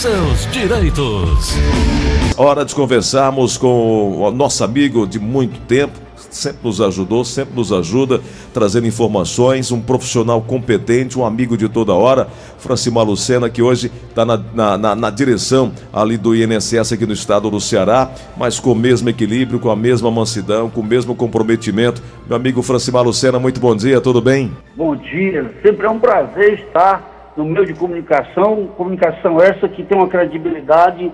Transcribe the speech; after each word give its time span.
seus 0.00 0.46
direitos. 0.50 1.54
Hora 2.34 2.64
de 2.64 2.74
conversarmos 2.74 3.58
com 3.58 4.22
o 4.22 4.30
nosso 4.30 4.64
amigo 4.64 5.06
de 5.06 5.18
muito 5.18 5.60
tempo, 5.66 5.92
sempre 6.30 6.60
nos 6.64 6.80
ajudou, 6.80 7.22
sempre 7.22 7.54
nos 7.54 7.70
ajuda, 7.70 8.18
trazendo 8.54 8.86
informações, 8.86 9.70
um 9.70 9.78
profissional 9.78 10.40
competente, 10.40 11.18
um 11.18 11.24
amigo 11.26 11.54
de 11.54 11.68
toda 11.68 11.92
hora, 11.92 12.28
Francimar 12.56 13.04
Lucena, 13.04 13.50
que 13.50 13.60
hoje 13.60 13.92
está 14.08 14.24
na, 14.24 14.42
na, 14.54 14.78
na, 14.78 14.94
na, 14.94 15.10
direção 15.10 15.70
ali 15.92 16.16
do 16.16 16.34
INSS 16.34 16.94
aqui 16.94 17.04
no 17.04 17.12
estado 17.12 17.50
do 17.50 17.60
Ceará, 17.60 18.10
mas 18.38 18.58
com 18.58 18.72
o 18.72 18.74
mesmo 18.74 19.10
equilíbrio, 19.10 19.60
com 19.60 19.70
a 19.70 19.76
mesma 19.76 20.10
mansidão, 20.10 20.70
com 20.70 20.80
o 20.80 20.84
mesmo 20.84 21.14
comprometimento. 21.14 22.02
Meu 22.26 22.36
amigo 22.36 22.62
Francimar 22.62 23.02
Lucena, 23.02 23.38
muito 23.38 23.60
bom 23.60 23.76
dia, 23.76 24.00
tudo 24.00 24.22
bem? 24.22 24.50
Bom 24.74 24.96
dia, 24.96 25.54
sempre 25.62 25.86
é 25.86 25.90
um 25.90 25.98
prazer 25.98 26.54
estar 26.54 27.19
no 27.36 27.44
meio 27.44 27.66
de 27.66 27.74
comunicação, 27.74 28.68
comunicação 28.76 29.40
essa 29.40 29.68
que 29.68 29.84
tem 29.84 29.96
uma 29.96 30.08
credibilidade 30.08 31.12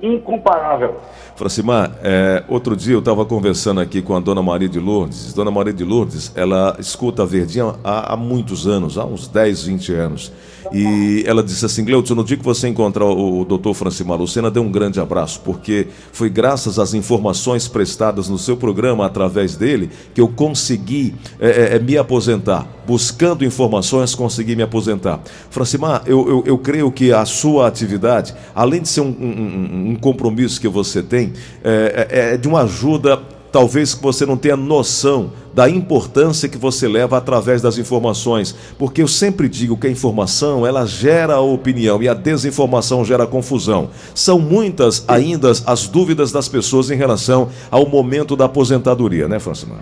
incomparável. 0.00 1.00
Francimar, 1.36 1.92
é, 2.02 2.42
outro 2.48 2.74
dia 2.74 2.94
eu 2.94 3.00
estava 3.00 3.24
conversando 3.26 3.78
aqui 3.78 4.00
com 4.00 4.16
a 4.16 4.20
dona 4.20 4.42
Maria 4.42 4.68
de 4.68 4.80
Lourdes. 4.80 5.34
Dona 5.34 5.50
Maria 5.50 5.72
de 5.72 5.84
Lourdes, 5.84 6.32
ela 6.34 6.74
escuta 6.80 7.22
a 7.22 7.26
Verdinha 7.26 7.74
há, 7.84 8.14
há 8.14 8.16
muitos 8.16 8.66
anos, 8.66 8.96
há 8.96 9.04
uns 9.04 9.28
10, 9.28 9.64
20 9.64 9.92
anos. 9.92 10.32
E 10.72 11.22
ela 11.26 11.42
disse 11.42 11.64
assim: 11.64 11.84
Gleudson, 11.84 12.14
no 12.14 12.24
dia 12.24 12.36
que 12.36 12.44
você 12.44 12.68
encontrar 12.68 13.04
o, 13.04 13.40
o 13.40 13.44
doutor 13.44 13.74
Francimar 13.74 14.18
Lucena, 14.18 14.50
dê 14.50 14.58
um 14.58 14.70
grande 14.70 14.98
abraço, 15.00 15.40
porque 15.44 15.88
foi 16.12 16.28
graças 16.28 16.78
às 16.78 16.94
informações 16.94 17.68
prestadas 17.68 18.28
no 18.28 18.38
seu 18.38 18.56
programa, 18.56 19.06
através 19.06 19.56
dele, 19.56 19.90
que 20.14 20.20
eu 20.20 20.28
consegui 20.28 21.14
é, 21.38 21.48
é, 21.48 21.76
é 21.76 21.78
me 21.78 21.96
aposentar. 21.96 22.66
Buscando 22.86 23.44
informações, 23.44 24.14
consegui 24.14 24.54
me 24.54 24.62
aposentar. 24.62 25.20
Francimar, 25.50 26.02
eu, 26.06 26.28
eu, 26.28 26.42
eu 26.46 26.58
creio 26.58 26.90
que 26.90 27.12
a 27.12 27.24
sua 27.24 27.66
atividade, 27.66 28.34
além 28.54 28.82
de 28.82 28.88
ser 28.88 29.00
um, 29.00 29.08
um, 29.08 29.90
um 29.90 29.96
compromisso 29.96 30.60
que 30.60 30.68
você 30.68 31.02
tem, 31.02 31.25
é, 31.64 32.08
é, 32.10 32.34
é 32.34 32.36
de 32.36 32.48
uma 32.48 32.62
ajuda 32.62 33.20
talvez 33.56 33.94
que 33.94 34.02
você 34.02 34.26
não 34.26 34.36
tenha 34.36 34.54
noção 34.54 35.32
da 35.54 35.66
importância 35.70 36.46
que 36.46 36.58
você 36.58 36.86
leva 36.86 37.16
através 37.16 37.62
das 37.62 37.78
informações, 37.78 38.52
porque 38.78 39.00
eu 39.00 39.08
sempre 39.08 39.48
digo 39.48 39.78
que 39.78 39.86
a 39.86 39.90
informação 39.90 40.66
ela 40.66 40.84
gera 40.84 41.36
a 41.36 41.40
opinião 41.40 42.02
e 42.02 42.08
a 42.08 42.12
desinformação 42.12 43.02
gera 43.02 43.26
confusão. 43.26 43.88
São 44.14 44.38
muitas 44.38 45.06
ainda 45.08 45.50
as 45.50 45.88
dúvidas 45.88 46.30
das 46.30 46.50
pessoas 46.50 46.90
em 46.90 46.96
relação 46.96 47.48
ao 47.70 47.86
momento 47.86 48.36
da 48.36 48.44
aposentadoria, 48.44 49.26
né, 49.26 49.38
Francimar? 49.38 49.80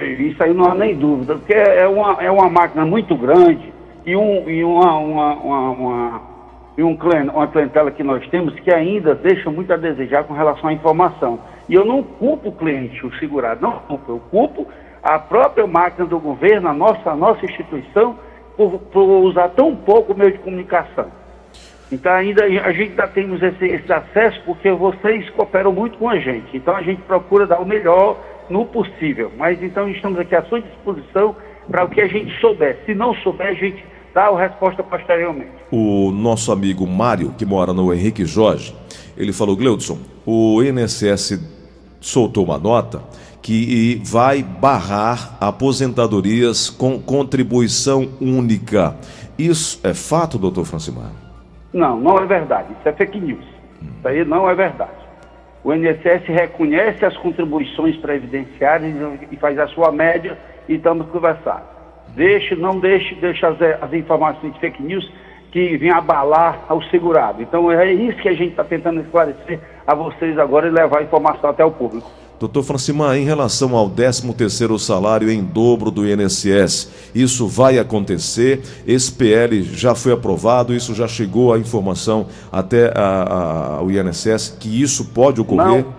Isso 0.00 0.42
aí 0.42 0.52
não 0.52 0.64
há 0.64 0.74
nem 0.74 0.96
dúvida, 0.96 1.36
porque 1.36 1.52
é 1.52 1.86
uma, 1.86 2.20
é 2.20 2.28
uma 2.28 2.50
máquina 2.50 2.84
muito 2.84 3.14
grande 3.16 3.72
e, 4.04 4.16
um, 4.16 4.50
e 4.50 4.64
uma, 4.64 4.98
uma, 4.98 5.70
uma 5.70 6.31
e 6.76 6.82
um, 6.82 6.96
uma 7.34 7.46
clientela 7.46 7.90
que 7.90 8.02
nós 8.02 8.26
temos 8.28 8.58
que 8.60 8.72
ainda 8.72 9.14
deixa 9.14 9.50
muito 9.50 9.72
a 9.72 9.76
desejar 9.76 10.24
com 10.24 10.32
relação 10.32 10.70
à 10.70 10.72
informação. 10.72 11.38
E 11.68 11.74
eu 11.74 11.84
não 11.84 12.02
culpo 12.02 12.48
o 12.48 12.52
cliente, 12.52 13.04
o 13.04 13.14
segurado, 13.18 13.60
não 13.60 13.78
culpo, 13.78 14.12
eu 14.12 14.20
culpo 14.30 14.66
a 15.02 15.18
própria 15.18 15.66
máquina 15.66 16.06
do 16.06 16.18
governo, 16.18 16.68
a 16.68 16.72
nossa, 16.72 17.10
a 17.10 17.16
nossa 17.16 17.44
instituição, 17.44 18.18
por, 18.56 18.78
por 18.78 19.02
usar 19.02 19.48
tão 19.50 19.74
pouco 19.74 20.12
o 20.12 20.16
meio 20.16 20.32
de 20.32 20.38
comunicação. 20.38 21.06
Então 21.90 22.12
ainda 22.12 22.44
a 22.44 22.72
gente 22.72 22.90
ainda 22.90 23.06
temos 23.08 23.42
esse, 23.42 23.66
esse 23.66 23.92
acesso 23.92 24.40
porque 24.46 24.70
vocês 24.70 25.28
cooperam 25.30 25.72
muito 25.72 25.98
com 25.98 26.08
a 26.08 26.18
gente. 26.18 26.56
Então 26.56 26.74
a 26.74 26.82
gente 26.82 27.02
procura 27.02 27.46
dar 27.46 27.60
o 27.60 27.66
melhor 27.66 28.18
no 28.48 28.64
possível. 28.64 29.30
Mas 29.36 29.62
então 29.62 29.88
estamos 29.88 30.18
aqui 30.18 30.34
à 30.34 30.42
sua 30.42 30.62
disposição 30.62 31.36
para 31.70 31.84
o 31.84 31.88
que 31.88 32.00
a 32.00 32.06
gente 32.06 32.38
souber. 32.40 32.78
Se 32.86 32.94
não 32.94 33.14
souber, 33.16 33.48
a 33.48 33.52
gente 33.52 33.84
dá 34.14 34.26
a 34.26 34.38
resposta 34.38 34.82
posteriormente. 34.82 35.50
O 35.70 36.10
nosso 36.10 36.52
amigo 36.52 36.86
Mário, 36.86 37.34
que 37.36 37.44
mora 37.44 37.72
no 37.72 37.92
Henrique 37.92 38.24
Jorge, 38.24 38.74
ele 39.16 39.32
falou, 39.32 39.56
Gleudson, 39.56 39.98
o 40.26 40.62
INSS 40.62 41.40
soltou 42.00 42.44
uma 42.44 42.58
nota 42.58 43.02
que 43.40 44.00
vai 44.04 44.42
barrar 44.42 45.36
aposentadorias 45.40 46.70
com 46.70 47.00
contribuição 47.00 48.08
única. 48.20 48.96
Isso 49.38 49.80
é 49.82 49.92
fato, 49.92 50.38
doutor 50.38 50.64
Francimar? 50.64 51.10
Não, 51.72 51.98
não 51.98 52.18
é 52.18 52.26
verdade. 52.26 52.68
Isso 52.78 52.88
é 52.88 52.92
fake 52.92 53.20
news. 53.20 53.44
Isso 53.80 54.08
aí 54.08 54.24
não 54.24 54.48
é 54.48 54.54
verdade. 54.54 55.02
O 55.64 55.72
INSS 55.72 56.26
reconhece 56.26 57.04
as 57.04 57.16
contribuições 57.16 57.96
previdenciárias 57.96 58.94
e 59.30 59.36
faz 59.36 59.58
a 59.58 59.66
sua 59.68 59.90
média 59.90 60.38
e 60.68 60.74
estamos 60.74 61.08
conversando. 61.08 61.71
Deixe, 62.08 62.54
não 62.54 62.78
deixe, 62.78 63.14
deixe 63.16 63.44
as, 63.44 63.56
as 63.80 63.92
informações 63.92 64.52
de 64.52 64.60
fake 64.60 64.82
news 64.82 65.10
que 65.50 65.76
vêm 65.76 65.90
abalar 65.90 66.64
ao 66.68 66.82
segurado. 66.84 67.42
Então 67.42 67.70
é 67.70 67.92
isso 67.92 68.18
que 68.18 68.28
a 68.28 68.34
gente 68.34 68.50
está 68.50 68.64
tentando 68.64 69.00
esclarecer 69.00 69.60
a 69.86 69.94
vocês 69.94 70.38
agora 70.38 70.66
e 70.66 70.70
levar 70.70 70.98
a 71.00 71.02
informação 71.02 71.50
até 71.50 71.64
o 71.64 71.70
público. 71.70 72.10
Doutor 72.42 72.64
Francimar, 72.64 73.16
em 73.16 73.24
relação 73.24 73.76
ao 73.76 73.88
13º 73.88 74.76
salário 74.76 75.30
em 75.30 75.44
dobro 75.44 75.92
do 75.92 76.04
INSS, 76.04 77.12
isso 77.14 77.46
vai 77.46 77.78
acontecer? 77.78 78.62
Esse 78.84 79.12
PL 79.12 79.62
já 79.62 79.94
foi 79.94 80.12
aprovado, 80.12 80.74
isso 80.74 80.92
já 80.92 81.06
chegou 81.06 81.52
a 81.52 81.58
informação 81.58 82.26
até 82.50 82.92
a, 82.96 83.76
a, 83.78 83.82
o 83.82 83.92
INSS 83.92 84.56
que 84.58 84.82
isso 84.82 85.12
pode 85.12 85.40
ocorrer? 85.40 85.84
Não, 85.84 85.94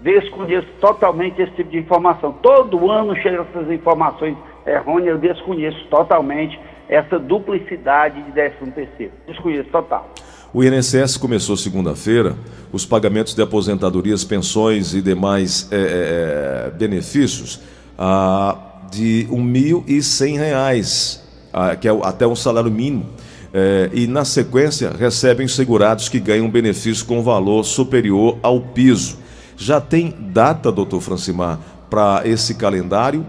desconheço 0.00 0.68
totalmente 0.80 1.42
esse 1.42 1.52
tipo 1.52 1.70
de 1.70 1.78
informação. 1.78 2.32
Todo 2.40 2.90
ano 2.90 3.14
chegam 3.16 3.44
essas 3.52 3.70
informações 3.70 4.36
errôneas, 4.66 5.14
eu 5.14 5.18
desconheço 5.18 5.84
totalmente 5.88 6.58
essa 6.88 7.18
duplicidade 7.18 8.22
de 8.22 8.32
13º. 8.32 9.10
Desconheço 9.26 9.70
total. 9.70 10.12
O 10.52 10.64
INSS 10.64 11.16
começou 11.16 11.56
segunda-feira 11.56 12.34
os 12.72 12.84
pagamentos 12.84 13.34
de 13.34 13.42
aposentadorias, 13.42 14.24
pensões 14.24 14.94
e 14.94 15.00
demais 15.00 15.68
é, 15.70 15.76
é, 15.76 16.70
benefícios 16.70 17.60
ah, 17.96 18.56
de 18.90 19.28
R$ 19.30 19.36
1.100, 19.36 21.20
ah, 21.52 21.76
que 21.76 21.86
é 21.86 21.92
até 22.02 22.26
um 22.26 22.34
salário 22.34 22.70
mínimo. 22.70 23.06
É, 23.52 23.90
e, 23.92 24.06
na 24.06 24.24
sequência, 24.24 24.90
recebem 24.90 25.46
segurados 25.46 26.08
que 26.08 26.18
ganham 26.18 26.48
benefício 26.48 27.06
com 27.06 27.22
valor 27.22 27.64
superior 27.64 28.38
ao 28.42 28.60
piso. 28.60 29.18
Já 29.56 29.80
tem 29.80 30.14
data, 30.18 30.72
doutor 30.72 31.00
Francimar, 31.00 31.58
para 31.88 32.22
esse 32.24 32.54
calendário? 32.54 33.26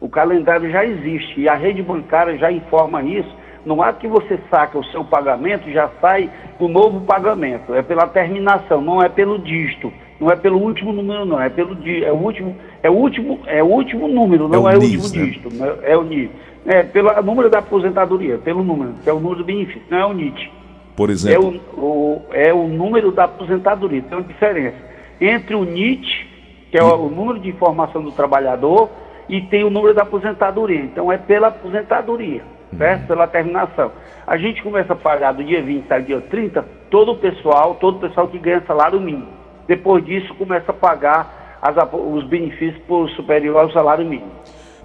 O 0.00 0.08
calendário 0.08 0.70
já 0.70 0.84
existe 0.84 1.40
e 1.40 1.48
a 1.48 1.54
rede 1.54 1.82
bancária 1.82 2.38
já 2.38 2.50
informa 2.50 3.02
isso 3.02 3.40
no 3.64 3.82
ato 3.82 4.00
que 4.00 4.08
você 4.08 4.38
saca 4.50 4.78
o 4.78 4.84
seu 4.86 5.04
pagamento, 5.04 5.70
já 5.70 5.90
sai 6.00 6.30
o 6.58 6.66
novo 6.66 7.02
pagamento. 7.02 7.74
É 7.74 7.82
pela 7.82 8.06
terminação, 8.06 8.80
não 8.80 9.02
é 9.02 9.08
pelo 9.08 9.38
dígito. 9.38 9.92
Não 10.18 10.30
é 10.30 10.36
pelo 10.36 10.58
último 10.58 10.92
número, 10.92 11.24
não. 11.24 11.40
É 11.40 11.48
pelo 11.48 11.76
é 12.04 12.12
o 12.12 12.16
último, 12.16 12.56
é 12.82 12.90
o 12.90 12.94
último, 12.94 13.40
é 13.46 13.62
o 13.62 13.66
último 13.66 14.08
número, 14.08 14.48
não 14.48 14.68
é 14.68 14.72
o, 14.72 14.76
é 14.76 14.78
o 14.78 14.82
último 14.82 15.02
né? 15.02 15.08
dígito. 15.08 15.54
Né? 15.54 15.76
É 15.82 15.96
o 15.96 16.02
NIS. 16.02 16.30
É 16.66 16.82
pelo 16.82 17.22
número 17.22 17.48
da 17.48 17.58
aposentadoria, 17.58 18.36
pelo 18.36 18.62
número, 18.62 18.92
que 19.02 19.08
é 19.08 19.12
o 19.12 19.18
número 19.18 19.38
do 19.38 19.44
benefício, 19.44 19.82
não 19.90 19.98
é 19.98 20.06
o 20.06 20.12
NIT. 20.12 20.52
Por 20.94 21.08
exemplo. 21.08 21.60
É 21.74 21.78
o, 21.78 21.82
o, 21.82 22.22
é 22.32 22.52
o 22.52 22.68
número 22.68 23.10
da 23.10 23.24
aposentadoria. 23.24 24.02
Tem 24.02 24.18
uma 24.18 24.24
diferença 24.24 24.76
entre 25.18 25.54
o 25.54 25.64
NIT, 25.64 26.28
que 26.70 26.76
é 26.76 26.82
o, 26.82 27.06
o 27.06 27.10
número 27.10 27.38
de 27.38 27.48
informação 27.48 28.02
do 28.02 28.12
trabalhador, 28.12 28.90
e 29.30 29.40
tem 29.42 29.64
o 29.64 29.70
número 29.70 29.94
da 29.94 30.02
aposentadoria. 30.02 30.80
Então 30.80 31.10
é 31.10 31.16
pela 31.16 31.48
aposentadoria 31.48 32.42
certo? 32.76 33.06
Pela 33.06 33.26
terminação. 33.26 33.92
A 34.26 34.36
gente 34.36 34.62
começa 34.62 34.92
a 34.92 34.96
pagar 34.96 35.32
do 35.32 35.42
dia 35.42 35.62
20 35.62 35.92
ao 35.92 36.02
dia 36.02 36.20
30 36.20 36.64
todo 36.90 37.12
o 37.12 37.16
pessoal, 37.16 37.76
todo 37.80 37.96
o 37.96 38.00
pessoal 38.00 38.28
que 38.28 38.38
ganha 38.38 38.62
salário 38.66 39.00
mínimo. 39.00 39.28
Depois 39.66 40.04
disso, 40.04 40.34
começa 40.34 40.70
a 40.70 40.74
pagar 40.74 41.58
as, 41.62 41.74
os 41.92 42.24
benefícios 42.24 42.80
por 42.86 43.08
superior 43.10 43.56
ao 43.56 43.72
salário 43.72 44.04
mínimo. 44.04 44.30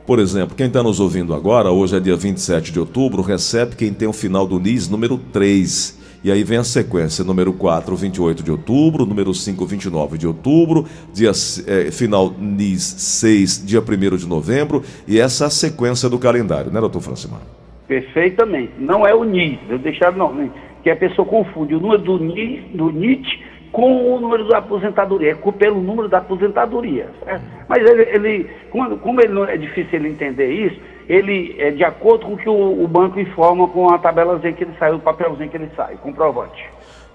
Por 0.05 0.19
exemplo, 0.19 0.55
quem 0.55 0.67
está 0.67 0.83
nos 0.83 0.99
ouvindo 0.99 1.33
agora, 1.33 1.71
hoje 1.71 1.97
é 1.97 1.99
dia 1.99 2.15
27 2.15 2.71
de 2.71 2.79
outubro, 2.79 3.23
recebe 3.23 3.75
quem 3.75 3.91
tem 3.91 4.07
o 4.07 4.13
final 4.13 4.45
do 4.45 4.59
NIS 4.59 4.87
número 4.87 5.17
3. 5.17 6.04
E 6.25 6.31
aí 6.31 6.43
vem 6.43 6.57
a 6.57 6.63
sequência, 6.63 7.23
número 7.23 7.53
4, 7.53 7.95
28 7.95 8.41
de 8.41 8.49
outubro, 8.49 9.05
número 9.05 9.31
5, 9.31 9.63
29 9.63 10.17
de 10.17 10.25
outubro, 10.25 10.83
dia, 11.13 11.29
é, 11.29 11.91
final 11.91 12.33
NIS 12.39 12.81
6, 12.81 13.63
dia 13.63 13.79
1 13.79 14.17
de 14.17 14.27
novembro, 14.27 14.81
e 15.07 15.19
essa 15.19 15.43
é 15.43 15.47
a 15.47 15.49
sequência 15.51 16.09
do 16.09 16.17
calendário, 16.17 16.71
né, 16.71 16.79
doutor 16.79 17.01
Francimar? 17.01 17.41
Perfeitamente. 17.87 18.71
Não 18.79 19.05
é 19.05 19.13
o 19.13 19.23
NIS, 19.23 19.59
eu 19.69 19.77
deixaram 19.77 20.17
não, 20.17 20.33
né? 20.33 20.49
que 20.81 20.89
a 20.89 20.95
pessoa 20.95 21.27
confunde 21.27 21.75
o 21.75 21.79
número 21.79 22.01
do 22.01 22.17
NIS, 22.17 22.71
do 22.73 22.91
NIT 22.91 23.43
com 23.71 24.15
o 24.15 24.19
número 24.19 24.47
da 24.47 24.57
aposentadoria, 24.57 25.33
é 25.33 25.51
pelo 25.51 25.79
número 25.79 26.09
da 26.09 26.17
aposentadoria. 26.17 27.07
Certo? 27.23 27.43
Mas 27.69 27.87
ele, 27.87 28.01
ele 28.01 28.49
como, 28.71 28.97
como, 28.97 29.21
ele 29.21 29.31
não 29.31 29.45
é 29.45 29.57
difícil 29.57 29.99
ele 29.99 30.09
entender 30.09 30.51
isso, 30.51 30.79
ele 31.07 31.55
é 31.59 31.71
de 31.71 31.83
acordo 31.83 32.25
com 32.25 32.33
o 32.33 32.37
que 32.37 32.49
o, 32.49 32.83
o 32.83 32.87
banco 32.87 33.19
informa 33.19 33.67
com 33.67 33.89
a 33.89 33.97
tabelazinha 33.97 34.53
que 34.53 34.63
ele 34.63 34.73
sai, 34.79 34.93
o 34.93 34.99
papelzinho 34.99 35.49
que 35.49 35.57
ele 35.57 35.69
sai, 35.75 35.95
comprovante. 35.97 36.63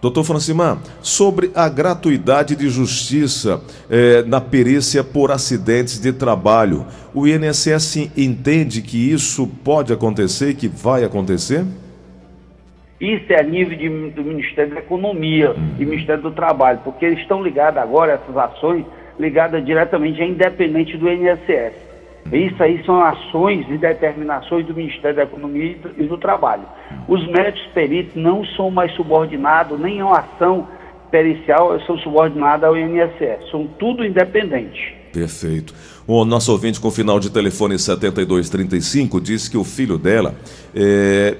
Doutor 0.00 0.24
Francimar, 0.24 0.78
sobre 1.02 1.50
a 1.54 1.68
gratuidade 1.68 2.56
de 2.56 2.70
justiça 2.70 3.60
eh, 3.90 4.22
na 4.26 4.40
perícia 4.40 5.04
por 5.04 5.30
acidentes 5.30 6.00
de 6.00 6.10
trabalho, 6.10 6.86
o 7.12 7.28
INSS 7.28 8.10
entende 8.16 8.80
que 8.80 9.12
isso 9.12 9.46
pode 9.62 9.92
acontecer, 9.92 10.54
que 10.54 10.68
vai 10.68 11.04
acontecer? 11.04 11.66
Isso 12.98 13.30
é 13.30 13.40
a 13.40 13.42
nível 13.42 13.76
de, 13.76 13.88
do 14.10 14.24
Ministério 14.24 14.72
da 14.74 14.80
Economia 14.80 15.54
e 15.78 15.84
Ministério 15.84 16.22
do 16.22 16.30
Trabalho, 16.30 16.80
porque 16.82 17.04
eles 17.04 17.18
estão 17.18 17.42
ligados 17.42 17.78
agora, 17.78 18.12
essas 18.12 18.36
ações, 18.38 18.86
ligadas 19.18 19.62
diretamente 19.62 20.22
a 20.22 20.26
independente 20.26 20.96
do 20.96 21.10
INSS. 21.10 21.89
Isso 22.32 22.62
aí 22.62 22.82
são 22.84 23.02
ações 23.02 23.66
e 23.68 23.76
determinações 23.76 24.66
do 24.66 24.74
Ministério 24.74 25.16
da 25.16 25.22
Economia 25.24 25.76
e 25.96 26.04
do 26.04 26.16
Trabalho. 26.16 26.62
Os 27.08 27.26
médicos 27.28 27.66
peritos 27.72 28.14
não 28.14 28.44
são 28.44 28.70
mais 28.70 28.92
subordinados, 28.94 29.78
nem 29.80 30.00
a 30.00 30.10
ação 30.10 30.68
pericial 31.10 31.78
são 31.86 31.98
subordinados 31.98 32.64
ao 32.64 32.76
INSS, 32.76 33.50
são 33.50 33.66
tudo 33.78 34.04
independente. 34.04 34.96
Perfeito. 35.12 35.74
O 36.06 36.24
nosso 36.24 36.52
ouvinte 36.52 36.80
com 36.80 36.90
final 36.90 37.18
de 37.18 37.30
telefone 37.30 37.78
7235 37.78 39.20
disse 39.20 39.50
que 39.50 39.56
o 39.56 39.64
filho 39.64 39.98
dela 39.98 40.36
é, 40.74 41.36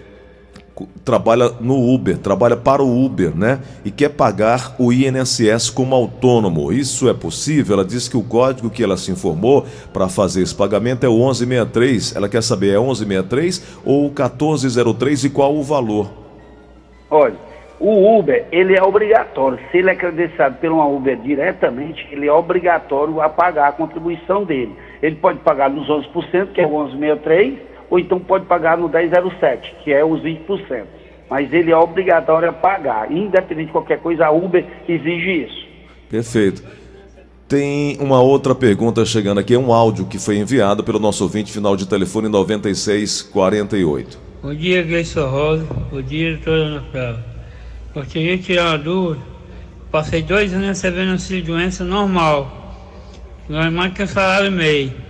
trabalha 1.05 1.51
no 1.61 1.93
Uber, 1.93 2.19
trabalha 2.19 2.57
para 2.57 2.83
o 2.83 3.05
Uber, 3.05 3.37
né? 3.37 3.61
E 3.85 3.91
quer 3.91 4.11
pagar 4.11 4.75
o 4.79 4.93
INSS 4.93 5.71
como 5.71 5.95
autônomo. 5.95 6.73
Isso 6.73 7.09
é 7.09 7.15
possível? 7.15 7.75
Ela 7.75 7.85
disse 7.85 8.11
que 8.11 8.17
o 8.17 8.23
código 8.23 8.71
que 8.71 8.83
ela 8.83 8.97
se 8.97 9.11
informou 9.11 9.67
para 9.93 10.09
fazer 10.09 10.43
esse 10.43 10.55
pagamento 10.55 11.05
é 11.05 11.09
o 11.09 11.17
1163. 11.17 12.17
Ela 12.17 12.29
quer 12.29 12.43
saber 12.43 12.75
é 12.75 12.79
1163 12.79 13.81
ou 13.85 14.05
1403 14.05 15.25
e 15.25 15.31
qual 15.31 15.55
o 15.55 15.63
valor? 15.63 16.11
Olha, 17.11 17.35
o 17.81 18.19
Uber, 18.19 18.47
ele 18.53 18.77
é 18.77 18.83
obrigatório. 18.83 19.59
Se 19.71 19.79
ele 19.79 19.91
é 19.91 19.95
credenciado 19.95 20.57
pelo 20.59 20.79
Uber 20.95 21.17
diretamente, 21.17 22.07
ele 22.13 22.27
é 22.27 22.33
obrigatório 22.33 23.21
a 23.21 23.29
pagar 23.29 23.69
a 23.69 23.73
contribuição 23.73 24.45
dele. 24.45 24.77
Ele 25.03 25.17
pode 25.17 25.39
pagar 25.39 25.71
nos 25.71 25.89
11%, 25.89 26.53
que 26.53 26.61
é 26.61 26.67
o 26.67 26.71
1163 26.71 27.70
ou 27.91 27.99
então 27.99 28.21
pode 28.21 28.47
pagar 28.47 28.79
no 28.79 28.89
1007, 28.89 29.75
que 29.83 29.93
é 29.93 30.05
os 30.05 30.23
20%. 30.23 30.85
Mas 31.29 31.53
ele 31.53 31.71
é 31.71 31.77
obrigatório 31.77 32.49
a 32.49 32.53
pagar, 32.53 33.11
independente 33.11 33.67
de 33.67 33.73
qualquer 33.73 33.99
coisa, 33.99 34.27
a 34.27 34.31
Uber 34.31 34.65
exige 34.89 35.45
isso. 35.45 35.67
Perfeito. 36.09 36.63
Tem 37.49 37.99
uma 38.01 38.21
outra 38.21 38.55
pergunta 38.55 39.05
chegando 39.05 39.39
aqui, 39.39 39.55
é 39.55 39.59
um 39.59 39.73
áudio 39.73 40.07
que 40.07 40.19
foi 40.19 40.39
enviado 40.39 40.85
pelo 40.85 41.01
nosso 41.01 41.25
ouvinte, 41.25 41.53
final 41.53 41.77
de 41.77 41.87
telefone 41.87 42.29
9648. 42.29 44.19
Bom 44.43 44.55
dia, 44.55 44.83
Gleison 44.83 45.29
Rosa. 45.29 45.67
Bom 45.91 46.01
dia, 46.01 46.35
doutora 46.35 46.59
Ana 46.63 46.85
Flávia. 46.91 47.25
Gostaria 47.93 48.37
de 48.37 48.43
tirar 48.45 48.67
uma 48.69 48.79
dúvida. 48.79 49.25
Passei 49.91 50.23
dois 50.23 50.55
anos 50.55 50.69
recebendo 50.69 51.13
auxílio 51.13 51.43
de 51.43 51.49
doença 51.49 51.85
normal. 51.85 52.77
Não 53.49 53.61
é 53.61 53.69
mais 53.69 53.93
que 53.93 54.05
um 54.05 54.07
salário 54.07 54.47
e 54.47 54.51
meio. 54.51 55.10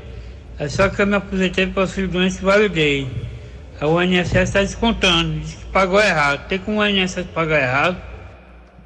É 0.61 0.69
só 0.69 0.91
que 0.91 1.01
eu 1.01 1.07
me 1.07 1.17
aposentei 1.17 1.67
para 1.67 1.85
auxílio 1.85 2.11
doença 2.11 2.43
e 2.43 2.45
validei. 2.45 3.09
A 3.81 3.87
ONSS 3.87 4.43
está 4.43 4.61
descontando, 4.61 5.41
diz 5.41 5.55
que 5.55 5.73
pagou 5.73 5.99
errado. 5.99 6.47
Tem 6.49 6.59
como 6.59 6.77
o 6.77 6.83
ONSS 6.83 7.25
pagar 7.29 7.63
errado? 7.63 7.97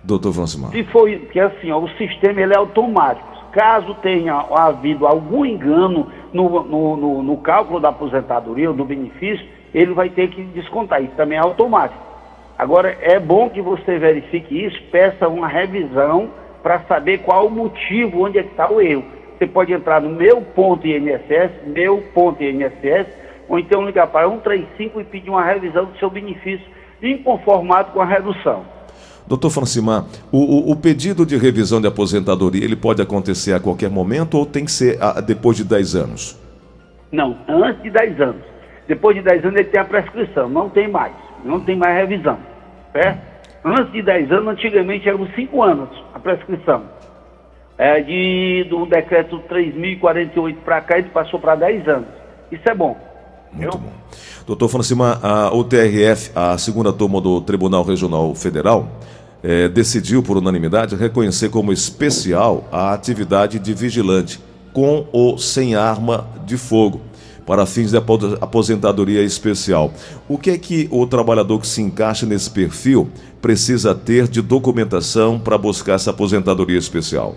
Doutor 0.05 0.32
Francimar. 0.32 0.71
Se 0.71 0.85
foi, 0.85 1.19
que 1.32 1.41
assim, 1.41 1.73
ó, 1.73 1.81
o 1.81 1.88
sistema 1.99 2.41
ele 2.41 2.55
é 2.55 2.56
automático. 2.56 3.26
Caso 3.50 3.93
tenha 3.97 4.35
havido 4.56 5.05
algum 5.05 5.44
engano 5.44 6.12
no, 6.32 6.62
no, 6.62 6.97
no, 6.97 7.23
no 7.25 7.37
cálculo 7.38 7.81
da 7.81 7.88
aposentadoria 7.88 8.70
ou 8.70 8.77
do 8.77 8.85
benefício, 8.85 9.44
ele 9.75 9.94
vai 9.94 10.09
ter 10.11 10.29
que 10.29 10.44
descontar. 10.44 11.03
Isso 11.03 11.15
também 11.17 11.38
é 11.38 11.41
automático. 11.41 12.00
Agora, 12.56 12.97
é 13.00 13.19
bom 13.19 13.50
que 13.50 13.61
você 13.61 13.99
verifique 13.99 14.65
isso, 14.65 14.81
peça 14.93 15.27
uma 15.27 15.49
revisão 15.49 16.31
para 16.62 16.85
saber 16.85 17.19
qual 17.19 17.49
o 17.49 17.50
motivo, 17.50 18.25
onde 18.25 18.38
é 18.38 18.44
que 18.44 18.50
está 18.50 18.70
o 18.70 18.81
erro 18.81 19.24
você 19.44 19.46
pode 19.46 19.73
entrar 19.73 20.00
no 20.00 20.11
meu 20.11 20.41
ponto 20.41 20.87
INSS, 20.87 21.50
meu 21.67 21.99
ponto 22.14 22.43
INSS, 22.43 23.06
ou 23.49 23.58
então 23.58 23.85
ligar 23.85 24.06
para 24.06 24.29
135 24.29 25.00
e 25.00 25.05
pedir 25.05 25.31
uma 25.31 25.44
revisão 25.44 25.85
do 25.85 25.99
seu 25.99 26.08
benefício 26.08 26.67
inconformado 27.02 27.93
com 27.93 28.00
a 28.00 28.06
redução. 28.06 28.64
Doutor 29.26 29.50
Francimar, 29.50 30.05
o, 30.31 30.38
o, 30.38 30.73
o, 30.73 30.76
pedido 30.76 31.25
de 31.25 31.37
revisão 31.37 31.81
de 31.81 31.87
aposentadoria, 31.87 32.64
ele 32.64 32.76
pode 32.76 33.00
acontecer 33.00 33.55
a 33.55 33.61
qualquer 33.61 33.91
momento 33.91 34.38
ou 34.38 34.44
tem 34.44 34.64
que 34.64 34.73
ser 34.73 35.02
a, 35.02 35.20
depois 35.20 35.56
de 35.56 35.64
10 35.64 35.94
anos? 35.94 36.41
Não, 37.11 37.37
antes 37.49 37.82
de 37.82 37.91
10 37.91 38.20
anos. 38.20 38.43
Depois 38.87 39.17
de 39.17 39.23
10 39.23 39.44
anos 39.44 39.61
ele 39.61 39.69
tem 39.69 39.81
a 39.81 39.85
prescrição, 39.85 40.49
não 40.49 40.69
tem 40.69 40.88
mais, 40.88 41.14
não 41.43 41.58
tem 41.61 41.75
mais 41.75 41.96
revisão, 41.96 42.38
certo? 42.93 43.35
Antes 43.64 43.93
de 43.93 44.02
10 44.02 44.31
anos, 44.31 44.49
antigamente 44.49 45.08
eram 45.08 45.26
5 45.35 45.62
anos 45.62 45.88
a 46.12 46.19
prescrição 46.19 46.82
é, 47.76 48.00
de, 48.00 48.67
do 48.71 48.87
decreto 48.87 49.38
3048 49.49 50.61
para 50.61 50.81
cá, 50.81 50.99
ele 50.99 51.11
passou 51.11 51.41
para 51.41 51.56
10 51.56 51.88
anos. 51.88 52.09
Isso 52.50 52.69
é 52.69 52.75
bom. 52.75 52.97
Muito 53.53 53.79
bom. 53.79 53.93
Doutor 54.47 54.69
Francima, 54.69 55.19
a 55.23 55.55
UTRF, 55.55 56.31
a 56.35 56.59
segunda 56.59 56.93
turma 56.93 57.21
do 57.21 57.41
Tribunal 57.41 57.82
Regional 57.82 58.35
Federal, 58.35 58.88
é, 59.43 59.69
decidiu 59.69 60.23
por 60.23 60.37
unanimidade 60.37 60.97
reconhecer 60.97 61.50
como 61.50 61.73
especial 61.73 62.65
a 62.71 62.93
atividade 62.93 63.59
de 63.59 63.75
vigilante, 63.75 64.41
com 64.73 65.06
ou 65.12 65.38
sem 65.38 65.75
arma 65.75 66.27
de 66.44 66.56
fogo, 66.56 67.00
para 67.47 67.67
fins 67.67 67.91
de 67.91 67.97
aposentadoria 67.97 69.23
especial. 69.23 69.93
O 70.29 70.38
que 70.38 70.50
é 70.50 70.59
que 70.59 70.88
o 70.91 71.06
trabalhador 71.06 71.61
que 71.61 71.67
se 71.67 71.82
encaixa 71.82 72.27
nesse 72.27 72.50
perfil 72.50 73.09
precisa 73.41 73.94
ter 73.94 74.27
de 74.27 74.41
documentação 74.41 75.38
para 75.38 75.59
buscar 75.59 75.94
essa 75.94 76.11
aposentadoria 76.11 76.79
especial? 76.79 77.37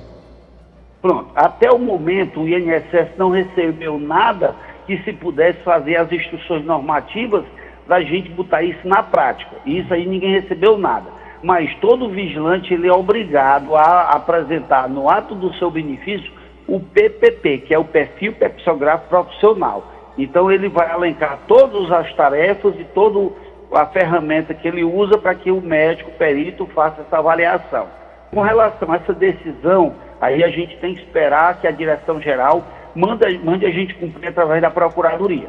Pronto, 1.02 1.30
até 1.36 1.72
o 1.72 1.78
momento 1.78 2.42
o 2.42 2.48
INSS 2.48 3.16
não 3.18 3.30
recebeu 3.30 4.00
nada 4.00 4.56
que 4.86 4.98
se 5.04 5.14
pudesse 5.14 5.60
fazer 5.60 5.98
as 5.98 6.12
instruções 6.12 6.66
normativas 6.66 7.44
da 7.88 8.02
gente 8.02 8.30
botar 8.30 8.64
isso 8.64 8.88
na 8.88 9.04
prática. 9.04 9.56
Isso 9.66 9.94
aí 9.94 10.06
ninguém 10.06 10.32
recebeu 10.32 10.78
nada. 10.78 11.10
Mas 11.44 11.74
todo 11.76 12.10
vigilante 12.10 12.74
ele 12.74 12.88
é 12.88 12.94
obrigado 12.94 13.76
a 13.76 14.12
apresentar 14.12 14.90
no 14.90 15.10
ato 15.10 15.36
do 15.36 15.54
seu 15.56 15.70
benefício 15.70 16.32
o 16.68 16.80
PPP, 16.80 17.60
que 17.60 17.74
é 17.74 17.80
o 17.80 17.86
perfil 17.86 18.34
pepsográfico 18.34 19.10
profissional. 19.10 19.86
Então 20.18 20.52
ele 20.52 20.68
vai 20.68 20.90
alencar 20.90 21.40
todas 21.48 21.92
as 21.92 22.12
tarefas 22.14 22.74
e 22.80 22.84
toda 22.86 23.32
a 23.72 23.86
ferramenta 23.86 24.54
que 24.54 24.68
ele 24.68 24.84
usa 24.84 25.18
para 25.18 25.36
que 25.36 25.52
o 25.52 25.62
médico 25.62 26.12
perito 26.12 26.66
faça 26.68 27.02
essa 27.02 27.20
avaliação. 27.20 27.88
Com 28.32 28.42
relação 28.42 28.92
a 28.92 28.96
essa 28.96 29.14
decisão 29.14 29.96
Aí 30.20 30.44
a 30.44 30.50
gente 30.50 30.78
tem 30.78 30.96
que 30.96 31.02
esperar 31.02 31.60
que 31.60 31.68
a 31.68 31.72
direção 31.72 32.22
geral 32.22 32.64
manda, 32.96 33.28
mande 33.44 33.66
a 33.66 33.72
gente 33.72 33.94
cumprir 33.96 34.30
através 34.30 34.62
da 34.62 34.72
Procuradoria. 34.72 35.48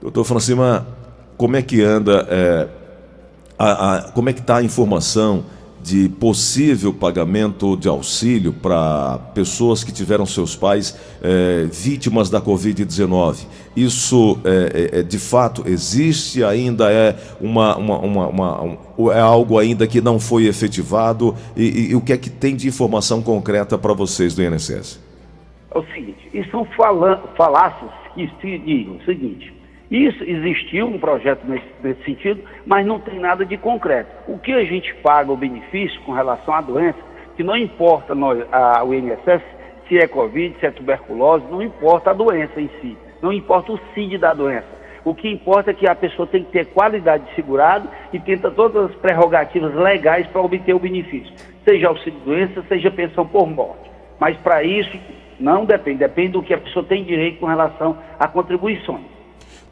Doutor 0.00 0.24
Francima, 0.24 0.86
como 1.36 1.56
é 1.56 1.62
que 1.62 1.82
anda, 1.82 2.26
é, 2.30 2.68
a, 3.58 3.96
a, 3.96 4.02
como 4.12 4.28
é 4.28 4.32
que 4.32 4.40
está 4.40 4.56
a 4.56 4.62
informação 4.62 5.44
de 5.86 6.08
possível 6.08 6.92
pagamento 6.92 7.76
de 7.76 7.86
auxílio 7.86 8.52
para 8.52 9.20
pessoas 9.32 9.84
que 9.84 9.92
tiveram 9.92 10.26
seus 10.26 10.56
pais 10.56 10.98
é, 11.22 11.66
vítimas 11.66 12.28
da 12.28 12.40
Covid-19. 12.40 13.46
Isso 13.76 14.36
é, 14.44 14.98
é, 14.98 15.02
de 15.04 15.18
fato 15.20 15.62
existe 15.64 16.42
ainda 16.42 16.90
é 16.90 17.16
uma, 17.40 17.76
uma, 17.76 17.98
uma, 18.00 18.28
uma, 18.28 19.14
é 19.14 19.20
algo 19.20 19.60
ainda 19.60 19.86
que 19.86 20.00
não 20.00 20.18
foi 20.18 20.46
efetivado 20.46 21.36
e, 21.56 21.62
e, 21.62 21.90
e 21.92 21.94
o 21.94 22.00
que 22.00 22.12
é 22.12 22.16
que 22.16 22.30
tem 22.30 22.56
de 22.56 22.66
informação 22.66 23.22
concreta 23.22 23.78
para 23.78 23.92
vocês 23.92 24.34
do 24.34 24.42
INSS? 24.42 25.00
É 25.72 25.78
o 25.78 25.84
seguinte, 25.94 26.28
isso 26.34 26.50
são 26.50 26.66
falácias 27.36 27.92
que 28.12 28.28
se 28.40 28.58
digam 28.58 28.96
o 28.96 29.04
seguinte, 29.04 29.54
isso 29.90 30.22
existiu 30.24 30.86
um 30.86 30.98
projeto 30.98 31.44
nesse, 31.46 31.66
nesse, 31.82 32.02
sentido, 32.02 32.42
mas 32.64 32.84
não 32.84 32.98
tem 32.98 33.20
nada 33.20 33.44
de 33.44 33.56
concreto. 33.56 34.10
O 34.26 34.38
que 34.38 34.52
a 34.52 34.64
gente 34.64 34.92
paga 34.96 35.30
o 35.30 35.36
benefício 35.36 36.00
com 36.02 36.12
relação 36.12 36.54
à 36.54 36.60
doença, 36.60 36.98
que 37.36 37.44
não 37.44 37.56
importa 37.56 38.14
nós, 38.14 38.44
a, 38.50 38.82
o 38.82 38.92
INSS 38.92 39.42
se 39.88 39.98
é 39.98 40.08
Covid, 40.08 40.56
se 40.58 40.66
é 40.66 40.70
tuberculose, 40.70 41.44
não 41.50 41.62
importa 41.62 42.10
a 42.10 42.14
doença 42.14 42.60
em 42.60 42.68
si, 42.80 42.96
não 43.22 43.32
importa 43.32 43.72
o 43.72 43.80
CID 43.94 44.18
da 44.18 44.34
doença. 44.34 44.66
O 45.04 45.14
que 45.14 45.28
importa 45.28 45.70
é 45.70 45.74
que 45.74 45.88
a 45.88 45.94
pessoa 45.94 46.26
tem 46.26 46.42
que 46.42 46.50
ter 46.50 46.66
qualidade 46.66 47.24
de 47.26 47.34
segurado 47.36 47.88
e 48.12 48.18
tenta 48.18 48.50
todas 48.50 48.90
as 48.90 48.96
prerrogativas 48.96 49.72
legais 49.72 50.26
para 50.26 50.42
obter 50.42 50.74
o 50.74 50.80
benefício, 50.80 51.32
seja 51.64 51.86
auxílio 51.86 52.18
doença, 52.24 52.64
seja 52.68 52.90
pensão 52.90 53.24
por 53.24 53.46
morte. 53.46 53.88
Mas 54.18 54.36
para 54.38 54.64
isso 54.64 54.98
não 55.38 55.64
depende, 55.64 55.98
depende 55.98 56.30
do 56.30 56.42
que 56.42 56.52
a 56.52 56.58
pessoa 56.58 56.84
tem 56.84 57.04
direito 57.04 57.38
com 57.38 57.46
relação 57.46 57.96
a 58.18 58.26
contribuições. 58.26 59.15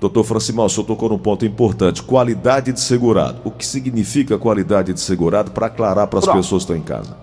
Doutor 0.01 0.25
Francimal, 0.25 0.67
o 0.67 0.69
senhor 0.69 0.87
tocou 0.87 1.09
num 1.09 1.19
ponto 1.19 1.45
importante: 1.45 2.03
qualidade 2.03 2.73
de 2.73 2.81
segurado. 2.81 3.41
O 3.45 3.51
que 3.51 3.65
significa 3.65 4.39
qualidade 4.39 4.93
de 4.93 5.01
segurado 5.01 5.51
para 5.51 5.67
aclarar 5.67 6.07
para 6.07 6.19
as 6.19 6.27
pessoas 6.27 6.65
que 6.65 6.73
estão 6.73 6.77
em 6.77 6.83
casa? 6.83 7.17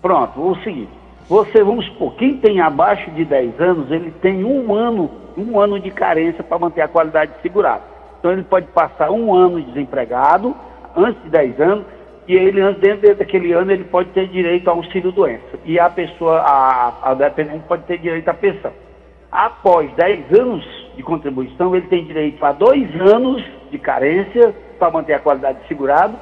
Pronto, 0.00 0.40
o 0.40 0.56
seguinte: 0.62 0.90
você, 1.28 1.62
vamos 1.62 1.86
supor, 1.86 2.14
quem 2.14 2.36
tem 2.36 2.60
abaixo 2.60 3.10
de 3.12 3.24
10 3.24 3.60
anos, 3.60 3.90
ele 3.90 4.10
tem 4.20 4.44
um 4.44 4.74
ano, 4.74 5.10
um 5.36 5.58
ano 5.58 5.78
de 5.80 5.90
carência 5.90 6.42
para 6.42 6.58
manter 6.58 6.82
a 6.82 6.88
qualidade 6.88 7.32
de 7.36 7.42
segurado. 7.42 7.82
Então 8.18 8.32
ele 8.32 8.42
pode 8.42 8.66
passar 8.66 9.10
um 9.10 9.34
ano 9.34 9.60
desempregado, 9.60 10.54
antes 10.96 11.22
de 11.22 11.30
10 11.30 11.60
anos, 11.60 11.84
e 12.28 12.34
ele, 12.34 12.60
dentro 12.74 13.16
daquele 13.16 13.52
ano, 13.52 13.72
ele 13.72 13.84
pode 13.84 14.10
ter 14.10 14.28
direito 14.28 14.68
ao 14.68 14.76
auxílio 14.76 15.10
doença. 15.10 15.58
E 15.64 15.78
a 15.78 15.90
pessoa, 15.90 16.38
a, 16.40 17.10
a 17.10 17.14
dependente, 17.14 17.64
pode 17.66 17.82
ter 17.84 17.98
direito 17.98 18.28
à 18.28 18.34
pensão. 18.34 18.72
Após 19.30 19.90
10 19.94 20.38
anos 20.38 20.81
de 20.96 21.02
contribuição, 21.02 21.74
ele 21.74 21.86
tem 21.86 22.04
direito 22.04 22.44
a 22.44 22.52
dois 22.52 22.88
anos 23.00 23.42
de 23.70 23.78
carência 23.78 24.54
para 24.78 24.90
manter 24.90 25.14
a 25.14 25.18
qualidade 25.18 25.60
de 25.62 25.68
segurado 25.68 26.16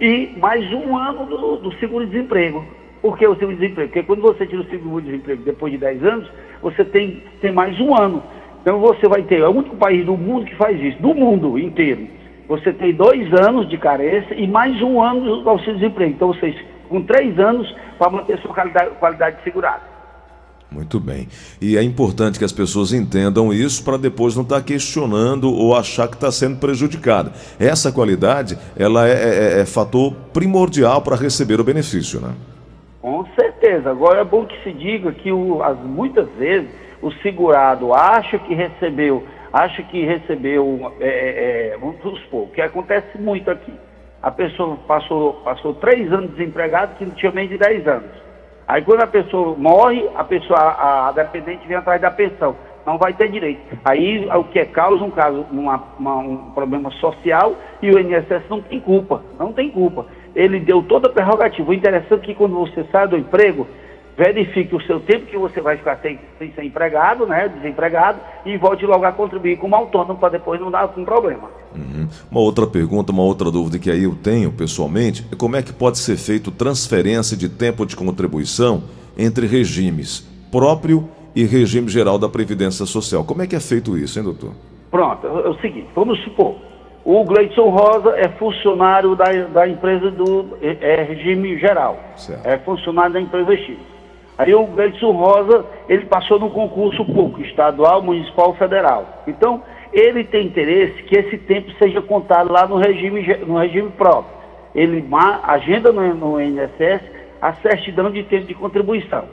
e 0.00 0.34
mais 0.38 0.70
um 0.72 0.96
ano 0.96 1.26
do, 1.26 1.56
do 1.56 1.72
seguro-desemprego. 1.78 2.64
Por 3.00 3.16
que 3.16 3.26
o 3.26 3.34
seguro-desemprego? 3.34 3.88
Porque 3.88 4.02
quando 4.02 4.22
você 4.22 4.46
tira 4.46 4.62
o 4.62 4.66
seguro-desemprego 4.66 5.42
depois 5.42 5.72
de 5.72 5.78
10 5.78 6.04
anos, 6.04 6.30
você 6.60 6.84
tem, 6.84 7.22
tem 7.40 7.52
mais 7.52 7.78
um 7.80 7.94
ano. 7.94 8.22
Então 8.60 8.78
você 8.78 9.08
vai 9.08 9.22
ter, 9.22 9.40
é 9.40 9.48
o 9.48 9.50
único 9.50 9.76
país 9.76 10.04
do 10.04 10.16
mundo 10.16 10.46
que 10.46 10.54
faz 10.56 10.80
isso, 10.80 11.00
do 11.00 11.14
mundo 11.14 11.58
inteiro. 11.58 12.06
Você 12.48 12.72
tem 12.72 12.92
dois 12.92 13.32
anos 13.32 13.68
de 13.68 13.78
carência 13.78 14.34
e 14.34 14.46
mais 14.46 14.80
um 14.82 15.00
ano 15.00 15.42
do 15.42 15.48
auxílio-desemprego. 15.48 16.12
Então, 16.12 16.28
vocês, 16.28 16.54
com 16.88 17.02
três 17.02 17.38
anos, 17.38 17.72
para 17.98 18.10
manter 18.10 18.38
sua 18.38 18.52
qualidade, 18.52 18.90
qualidade 18.98 19.36
de 19.38 19.42
segurado. 19.44 19.91
Muito 20.72 20.98
bem. 20.98 21.28
E 21.60 21.76
é 21.76 21.82
importante 21.82 22.38
que 22.38 22.44
as 22.44 22.52
pessoas 22.52 22.92
entendam 22.92 23.52
isso 23.52 23.84
para 23.84 23.98
depois 23.98 24.34
não 24.34 24.42
estar 24.42 24.56
tá 24.56 24.62
questionando 24.62 25.52
ou 25.52 25.76
achar 25.76 26.08
que 26.08 26.14
está 26.14 26.32
sendo 26.32 26.58
prejudicada. 26.58 27.32
Essa 27.60 27.92
qualidade, 27.92 28.58
ela 28.76 29.06
é, 29.06 29.12
é, 29.12 29.60
é 29.60 29.66
fator 29.66 30.14
primordial 30.32 31.02
para 31.02 31.16
receber 31.16 31.60
o 31.60 31.64
benefício, 31.64 32.20
né? 32.20 32.32
Com 33.02 33.26
certeza. 33.34 33.90
Agora 33.90 34.20
é 34.20 34.24
bom 34.24 34.46
que 34.46 34.62
se 34.62 34.72
diga 34.72 35.12
que 35.12 35.30
o, 35.30 35.62
as, 35.62 35.78
muitas 35.80 36.28
vezes 36.38 36.70
o 37.02 37.12
segurado 37.14 37.92
acha 37.92 38.38
que 38.38 38.54
recebeu, 38.54 39.24
acha 39.52 39.82
que 39.82 40.04
recebeu, 40.06 40.92
é, 41.00 41.08
é, 41.08 41.74
é 41.74 41.78
vamos 41.78 42.00
supor, 42.22 42.48
que 42.48 42.62
acontece 42.62 43.18
muito 43.18 43.50
aqui. 43.50 43.72
A 44.22 44.30
pessoa 44.30 44.76
passou, 44.86 45.34
passou 45.44 45.74
três 45.74 46.10
anos 46.12 46.30
desempregado 46.30 46.94
que 46.94 47.04
não 47.04 47.12
tinha 47.12 47.32
menos 47.32 47.50
de 47.50 47.58
10 47.58 47.88
anos. 47.88 48.22
Aí 48.66 48.82
quando 48.82 49.02
a 49.02 49.06
pessoa 49.06 49.56
morre, 49.56 50.08
a 50.14 50.24
pessoa, 50.24 50.58
a, 50.58 51.08
a 51.08 51.12
dependente 51.12 51.66
vem 51.66 51.76
atrás 51.76 52.00
da 52.00 52.10
pensão. 52.10 52.56
Não 52.84 52.98
vai 52.98 53.12
ter 53.12 53.30
direito. 53.30 53.60
Aí 53.84 54.26
o 54.28 54.44
que 54.44 54.58
é 54.58 54.64
causa 54.64 55.04
um 55.04 55.10
caso, 55.10 55.46
uma, 55.52 55.82
uma, 55.98 56.16
um 56.16 56.36
problema 56.50 56.90
social 56.92 57.54
e 57.80 57.90
o 57.90 57.98
INSS 57.98 58.42
não 58.50 58.60
tem 58.60 58.80
culpa. 58.80 59.22
Não 59.38 59.52
tem 59.52 59.70
culpa 59.70 60.06
ele 60.34 60.60
deu 60.60 60.82
toda 60.82 61.08
a 61.08 61.12
prerrogativa. 61.12 61.70
O 61.70 61.74
interessante 61.74 62.22
é 62.22 62.26
que 62.26 62.34
quando 62.34 62.54
você 62.54 62.84
sai 62.90 63.06
do 63.08 63.16
emprego, 63.16 63.66
verifique 64.16 64.74
o 64.74 64.82
seu 64.82 65.00
tempo 65.00 65.26
que 65.26 65.36
você 65.38 65.60
vai 65.60 65.76
ficar 65.76 65.98
sem, 66.02 66.18
sem 66.38 66.52
ser 66.52 66.64
empregado, 66.64 67.26
né, 67.26 67.48
desempregado, 67.48 68.20
e 68.44 68.56
volte 68.56 68.84
logo 68.84 69.04
a 69.04 69.12
contribuir 69.12 69.56
como 69.56 69.74
autônomo 69.74 70.18
para 70.18 70.30
depois 70.30 70.60
não 70.60 70.70
dar 70.70 70.92
um 70.96 71.04
problema. 71.04 71.50
Uhum. 71.74 72.08
Uma 72.30 72.40
outra 72.40 72.66
pergunta, 72.66 73.12
uma 73.12 73.22
outra 73.22 73.50
dúvida 73.50 73.78
que 73.78 73.90
aí 73.90 74.04
eu 74.04 74.14
tenho 74.14 74.52
pessoalmente 74.52 75.26
é 75.32 75.36
como 75.36 75.56
é 75.56 75.62
que 75.62 75.72
pode 75.72 75.98
ser 75.98 76.16
feito 76.16 76.50
transferência 76.50 77.36
de 77.36 77.48
tempo 77.48 77.86
de 77.86 77.96
contribuição 77.96 78.82
entre 79.16 79.46
regimes 79.46 80.20
próprio 80.50 81.08
e 81.34 81.44
regime 81.44 81.88
geral 81.88 82.18
da 82.18 82.28
Previdência 82.28 82.84
Social. 82.84 83.24
Como 83.24 83.42
é 83.42 83.46
que 83.46 83.56
é 83.56 83.60
feito 83.60 83.96
isso, 83.96 84.18
hein, 84.18 84.24
doutor? 84.24 84.52
Pronto, 84.90 85.26
é 85.26 85.48
o 85.48 85.54
seguinte, 85.60 85.88
vamos 85.94 86.22
supor, 86.22 86.54
o 87.04 87.24
Gleidson 87.24 87.70
Rosa 87.70 88.10
é 88.16 88.28
funcionário 88.28 89.16
da, 89.16 89.24
da 89.52 89.66
empresa 89.66 90.10
do 90.10 90.56
é, 90.60 91.00
é 91.00 91.02
regime 91.02 91.58
geral. 91.58 91.98
Certo. 92.16 92.46
É 92.46 92.58
funcionário 92.58 93.14
da 93.14 93.20
empresa 93.20 93.56
X. 93.56 93.91
Aí 94.38 94.54
o 94.54 94.66
Gleidson 94.66 95.12
Rosa, 95.12 95.64
ele 95.88 96.06
passou 96.06 96.38
no 96.38 96.50
concurso 96.50 97.04
público, 97.04 97.42
estadual, 97.42 98.02
municipal, 98.02 98.54
federal. 98.54 99.22
Então, 99.26 99.62
ele 99.92 100.24
tem 100.24 100.46
interesse 100.46 101.02
que 101.02 101.16
esse 101.16 101.36
tempo 101.38 101.70
seja 101.72 102.00
contado 102.00 102.50
lá 102.50 102.66
no 102.66 102.76
regime, 102.76 103.22
no 103.46 103.58
regime 103.58 103.90
próprio. 103.90 104.42
Ele 104.74 105.04
agenda 105.44 105.92
no, 105.92 106.14
no 106.14 106.40
INSS 106.40 107.02
a 107.40 107.52
certidão 107.54 108.10
de 108.10 108.22
tempo 108.22 108.46
de 108.46 108.54
contribuição. 108.54 109.24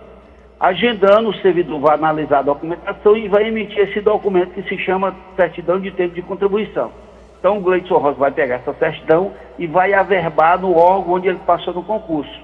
Agendando, 0.60 1.29
o 1.29 1.36
servidor 1.36 1.79
vai 1.79 1.96
analisar 1.96 2.39
a 2.39 2.41
documentação 2.41 3.15
e 3.15 3.29
vai 3.29 3.48
emitir 3.48 3.79
esse 3.79 4.01
documento 4.01 4.51
que 4.51 4.63
se 4.63 4.77
chama 4.79 5.15
certidão 5.38 5.79
de 5.79 5.89
tempo 5.91 6.13
de 6.13 6.22
contribuição. 6.22 6.91
Então 7.39 7.58
o 7.58 7.62
Gleidson 7.62 7.98
Rosa 7.98 8.18
vai 8.18 8.32
pegar 8.32 8.56
essa 8.56 8.74
certidão 8.74 9.32
e 9.58 9.65
vai 9.65 9.94
averbar 9.94 10.60
no 10.60 10.75
órgão 10.75 11.13
onde 11.13 11.29
ele 11.29 11.39
passou 11.48 11.74
no 11.74 11.84
concurso. 11.84 12.38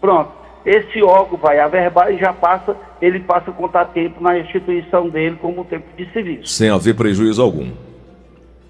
Pronto. 0.00 0.45
Esse 0.66 1.00
órgão 1.00 1.38
vai 1.38 1.60
averbar 1.60 2.12
e 2.12 2.18
já 2.18 2.32
passa, 2.32 2.76
ele 3.00 3.20
passa 3.20 3.52
a 3.52 3.54
contar 3.54 3.84
tempo 3.86 4.20
na 4.20 4.36
instituição 4.36 5.08
dele 5.08 5.38
como 5.40 5.64
tempo 5.64 5.84
de 5.96 6.10
serviço. 6.12 6.48
Sem 6.48 6.70
haver 6.70 6.96
prejuízo 6.96 7.40
algum. 7.40 7.70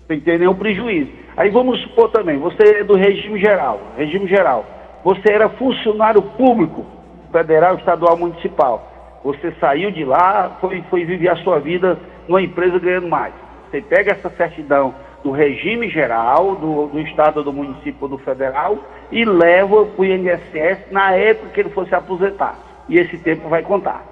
Sem 0.06 0.20
ter 0.20 0.38
nenhum 0.38 0.54
prejuízo. 0.54 1.10
Aí 1.38 1.48
vamos 1.48 1.80
supor 1.80 2.10
também, 2.10 2.38
você 2.38 2.80
é 2.80 2.84
do 2.84 2.94
regime 2.94 3.40
geral, 3.40 3.80
regime 3.96 4.28
geral. 4.28 4.66
Você 5.02 5.32
era 5.32 5.48
funcionário 5.48 6.20
público, 6.20 6.84
federal, 7.32 7.76
estadual, 7.76 8.16
municipal. 8.16 9.20
Você 9.24 9.52
saiu 9.58 9.90
de 9.90 10.04
lá, 10.04 10.58
foi, 10.60 10.84
foi 10.90 11.04
viver 11.06 11.30
a 11.30 11.36
sua 11.36 11.58
vida 11.60 11.98
numa 12.28 12.42
empresa 12.42 12.78
ganhando 12.78 13.08
mais. 13.08 13.32
Você 13.70 13.80
pega 13.80 14.12
essa 14.12 14.28
certidão 14.30 14.94
do 15.26 15.32
regime 15.32 15.90
geral, 15.90 16.54
do, 16.54 16.86
do 16.86 17.00
estado, 17.00 17.42
do 17.42 17.52
município, 17.52 18.06
do 18.06 18.16
federal, 18.16 18.78
e 19.10 19.24
leva 19.24 19.84
para 19.84 20.00
o 20.00 20.04
INSS 20.04 20.92
na 20.92 21.10
época 21.16 21.48
que 21.48 21.60
ele 21.60 21.70
fosse 21.70 21.92
aposentar. 21.92 22.56
E 22.88 22.96
esse 22.96 23.18
tempo 23.18 23.48
vai 23.48 23.60
contar. 23.60 24.06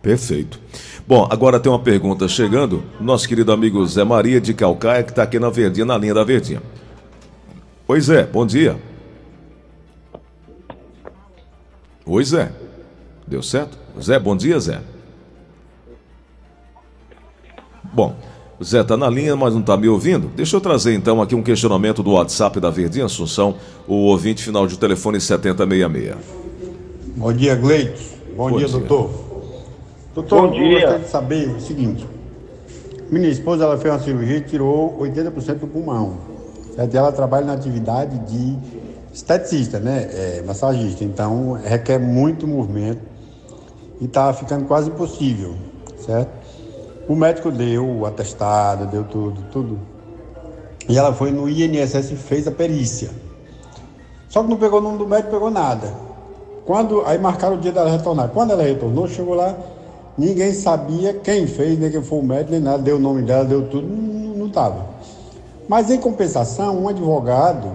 Perfeito. 0.00 0.60
Bom, 1.08 1.26
agora 1.28 1.58
tem 1.58 1.72
uma 1.72 1.80
pergunta 1.80 2.28
chegando. 2.28 2.84
Nosso 3.00 3.28
querido 3.28 3.50
amigo 3.50 3.84
Zé 3.84 4.04
Maria 4.04 4.40
de 4.40 4.54
Calcaia, 4.54 5.02
que 5.02 5.10
está 5.10 5.24
aqui 5.24 5.40
na 5.40 5.50
Verdinha, 5.50 5.86
na 5.86 5.98
linha 5.98 6.14
da 6.14 6.22
Verdinha. 6.22 6.62
Pois 7.84 8.08
é, 8.08 8.22
bom 8.22 8.46
dia. 8.46 8.76
Oi, 12.06 12.24
Zé. 12.24 12.52
Deu 13.26 13.42
certo? 13.42 13.76
Zé, 14.00 14.20
bom 14.20 14.36
dia, 14.36 14.60
Zé. 14.60 14.80
Bom, 17.92 18.16
Zé 18.64 18.80
está 18.80 18.96
na 18.96 19.08
linha, 19.08 19.34
mas 19.36 19.52
não 19.52 19.60
está 19.60 19.76
me 19.76 19.88
ouvindo. 19.88 20.28
Deixa 20.34 20.56
eu 20.56 20.60
trazer 20.60 20.94
então 20.94 21.20
aqui 21.20 21.34
um 21.34 21.42
questionamento 21.42 22.02
do 22.02 22.12
WhatsApp 22.12 22.60
da 22.60 22.70
Verdinha 22.70 23.06
Assunção, 23.06 23.56
o 23.86 23.94
ouvinte 23.94 24.42
final 24.42 24.66
de 24.66 24.78
telefone 24.78 25.20
7066. 25.20 26.16
Bom 27.16 27.32
dia, 27.32 27.54
Gleite. 27.54 28.12
Bom, 28.36 28.50
Bom 28.50 28.58
dia, 28.58 28.66
dia, 28.66 28.78
doutor. 28.78 29.10
Doutor, 30.14 30.48
Bom 30.48 30.50
dia. 30.52 30.62
eu 30.62 30.72
gostaria 30.72 30.98
de 30.98 31.08
saber 31.08 31.48
o 31.48 31.60
seguinte. 31.60 32.06
Minha 33.10 33.28
esposa 33.28 33.64
ela 33.64 33.76
fez 33.76 33.92
uma 33.92 34.00
cirurgia 34.00 34.36
e 34.38 34.40
tirou 34.40 34.98
80% 35.00 35.58
do 35.58 35.66
pulmão. 35.66 36.16
Certo? 36.74 36.94
Ela 36.94 37.12
trabalha 37.12 37.46
na 37.46 37.52
atividade 37.52 38.18
de 38.20 38.56
esteticista, 39.12 39.78
né? 39.78 40.08
É, 40.10 40.42
massagista. 40.46 41.04
Então 41.04 41.58
requer 41.62 41.98
muito 41.98 42.46
movimento 42.46 43.00
e 44.00 44.06
está 44.06 44.32
ficando 44.32 44.64
quase 44.64 44.88
impossível, 44.88 45.54
certo? 46.04 46.41
O 47.08 47.16
médico 47.16 47.50
deu 47.50 47.84
o 47.84 48.06
atestado, 48.06 48.86
deu 48.86 49.04
tudo, 49.04 49.42
tudo. 49.50 49.78
E 50.88 50.96
ela 50.96 51.12
foi 51.12 51.30
no 51.32 51.48
INSS 51.48 52.12
e 52.12 52.16
fez 52.16 52.46
a 52.46 52.50
perícia. 52.50 53.10
Só 54.28 54.42
que 54.42 54.48
não 54.48 54.56
pegou 54.56 54.78
o 54.78 54.82
nome 54.82 54.98
do 54.98 55.06
médico, 55.06 55.30
pegou 55.30 55.50
nada. 55.50 55.92
Quando 56.64 57.02
aí 57.04 57.18
marcaram 57.18 57.56
o 57.56 57.58
dia 57.58 57.72
dela 57.72 57.90
retornar. 57.90 58.28
Quando 58.28 58.52
ela 58.52 58.62
retornou, 58.62 59.08
chegou 59.08 59.34
lá, 59.34 59.54
ninguém 60.16 60.52
sabia 60.52 61.12
quem 61.14 61.46
fez, 61.46 61.78
nem 61.78 61.90
quem 61.90 62.02
foi 62.02 62.18
o 62.18 62.22
médico, 62.22 62.52
nem 62.52 62.60
nada, 62.60 62.78
deu 62.78 62.96
o 62.96 63.00
nome 63.00 63.22
dela, 63.22 63.44
deu 63.44 63.68
tudo, 63.68 63.86
não 63.86 64.46
estava. 64.46 64.86
Mas 65.68 65.90
em 65.90 65.98
compensação, 65.98 66.78
um 66.78 66.88
advogado, 66.88 67.68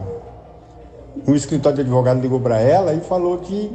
um 1.27 1.36
escritório 1.36 1.75
de 1.75 1.81
advogado 1.81 2.22
ligou 2.22 2.39
para 2.39 2.60
ela 2.60 2.93
e 2.93 3.01
falou 3.01 3.39
que 3.39 3.72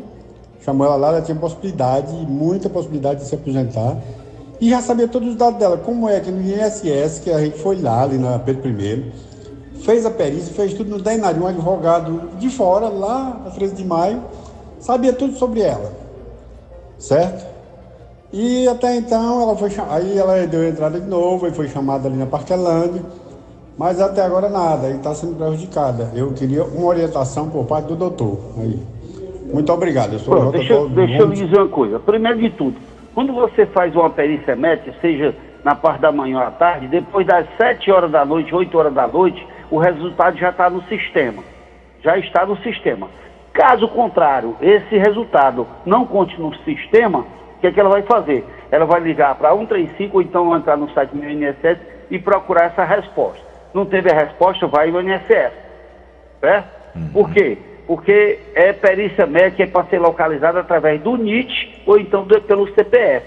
chamou 0.63 0.87
ela 0.87 0.97
lá, 0.97 1.09
ela 1.09 1.23
tinha 1.23 1.37
possibilidade, 1.37 2.13
muita 2.15 2.71
possibilidade 2.71 3.21
de 3.21 3.27
se 3.27 3.35
aposentar 3.35 3.97
e 4.63 4.71
já 4.71 4.81
sabia 4.81 5.09
todos 5.09 5.31
os 5.31 5.35
dados 5.35 5.59
dela. 5.59 5.77
Como 5.77 6.09
é 6.09 6.21
que 6.21 6.31
no 6.31 6.41
INSS, 6.41 7.19
que 7.19 7.33
a 7.33 7.41
gente 7.41 7.59
foi 7.59 7.83
lá, 7.83 8.05
ali 8.05 8.17
na 8.17 8.39
Pedro 8.39 8.71
I, 8.71 9.11
fez 9.81 10.07
a 10.07 10.11
perícia, 10.11 10.55
fez 10.55 10.73
tudo 10.73 10.89
no 10.89 11.03
DENARI, 11.03 11.41
um 11.41 11.49
advogado 11.49 12.29
de 12.39 12.49
fora, 12.49 12.89
lá 12.89 13.41
na 13.45 13.51
13 13.51 13.75
de 13.75 13.85
maio, 13.85 14.23
sabia 14.79 15.13
tudo 15.13 15.37
sobre 15.37 15.63
ela. 15.63 15.93
Certo? 16.97 17.45
E 18.33 18.69
até 18.69 18.95
então 18.95 19.43
ela 19.43 19.57
foi 19.57 19.69
aí 19.91 20.17
ela 20.17 20.47
deu 20.47 20.69
entrada 20.69 21.01
de 21.01 21.09
novo, 21.09 21.49
e 21.49 21.51
foi 21.51 21.67
chamada 21.67 22.07
ali 22.07 22.17
na 22.17 22.27
Parquelândia, 22.27 23.03
mas 23.77 24.01
até 24.01 24.23
agora 24.23 24.49
nada, 24.49 24.91
e 24.91 24.95
está 24.95 25.13
sendo 25.13 25.35
prejudicada. 25.35 26.13
Eu 26.15 26.35
queria 26.35 26.63
uma 26.63 26.87
orientação 26.87 27.49
por 27.51 27.65
parte 27.65 27.87
do 27.87 27.97
doutor. 27.97 28.39
Aí. 28.59 28.81
Muito 29.53 29.73
obrigado. 29.73 30.13
Eu 30.13 30.19
sou 30.21 30.37
Pronto, 30.37 30.53
deixa, 30.53 30.87
deixa 30.91 31.19
eu 31.19 31.27
lhe 31.27 31.35
dizer 31.35 31.59
uma 31.59 31.69
coisa. 31.69 31.99
Primeiro 31.99 32.39
de 32.39 32.51
tudo, 32.51 32.77
quando 33.15 33.33
você 33.33 33.67
faz 33.67 33.95
uma 33.95 34.11
perícia 34.11 34.57
médica, 34.57 34.95
seja 35.01 35.35
na 35.65 35.75
parte 35.75 36.01
da 36.01 36.11
manhã 36.11 36.39
ou 36.39 36.45
à 36.45 36.51
tarde, 36.51 36.89
depois 36.89 37.27
das 37.27 37.47
7 37.57 37.91
horas 37.91 38.11
da 38.11 38.25
noite, 38.25 38.55
8 38.55 38.77
horas 38.77 38.95
da 38.95 39.07
noite, 39.07 39.47
o 39.71 39.79
resultado 39.79 40.37
já 40.39 40.51
está 40.51 40.69
no 40.69 40.83
sistema. 40.85 41.43
Já 42.03 42.19
está 42.19 42.45
no 42.45 42.57
sistema. 42.59 43.09
Caso 43.53 43.87
contrário, 43.89 44.57
esse 44.61 44.97
resultado 44.97 45.67
não 45.85 46.07
conte 46.07 46.41
no 46.41 46.55
sistema, 46.65 47.21
o 47.21 47.61
que, 47.61 47.67
é 47.67 47.73
que 47.73 47.79
ela 47.79 47.91
vai 47.91 48.03
fazer? 48.03 48.45
Ela 48.71 48.87
vai 48.87 49.01
ligar 49.01 49.35
para 49.37 49.51
135 49.51 50.17
ou 50.17 50.23
então 50.23 50.57
entrar 50.57 50.77
no 50.77 50.91
site 50.91 51.11
do 51.11 51.25
INSS 51.25 51.79
e 52.11 52.19
procurar 52.19 52.67
essa 52.67 52.85
resposta. 52.85 53.43
Não 53.73 53.87
teve 53.87 54.11
a 54.11 54.15
resposta, 54.15 54.67
vai 54.67 54.91
ao 54.91 55.01
INSS. 55.01 55.53
Certo? 56.41 56.83
Uhum. 56.97 57.09
Por 57.13 57.31
quê? 57.31 57.59
Porque 57.87 58.39
é 58.55 58.73
perícia 58.73 59.27
médica 59.27 59.65
é 59.65 59.67
para 59.67 59.85
ser 59.87 59.99
localizada 59.99 60.61
através 60.61 61.01
do 61.01 61.17
NIT 61.17 61.83
ou 61.87 61.99
então 61.99 62.25
do, 62.25 62.41
pelo 62.43 62.73
CPF. 62.75 63.27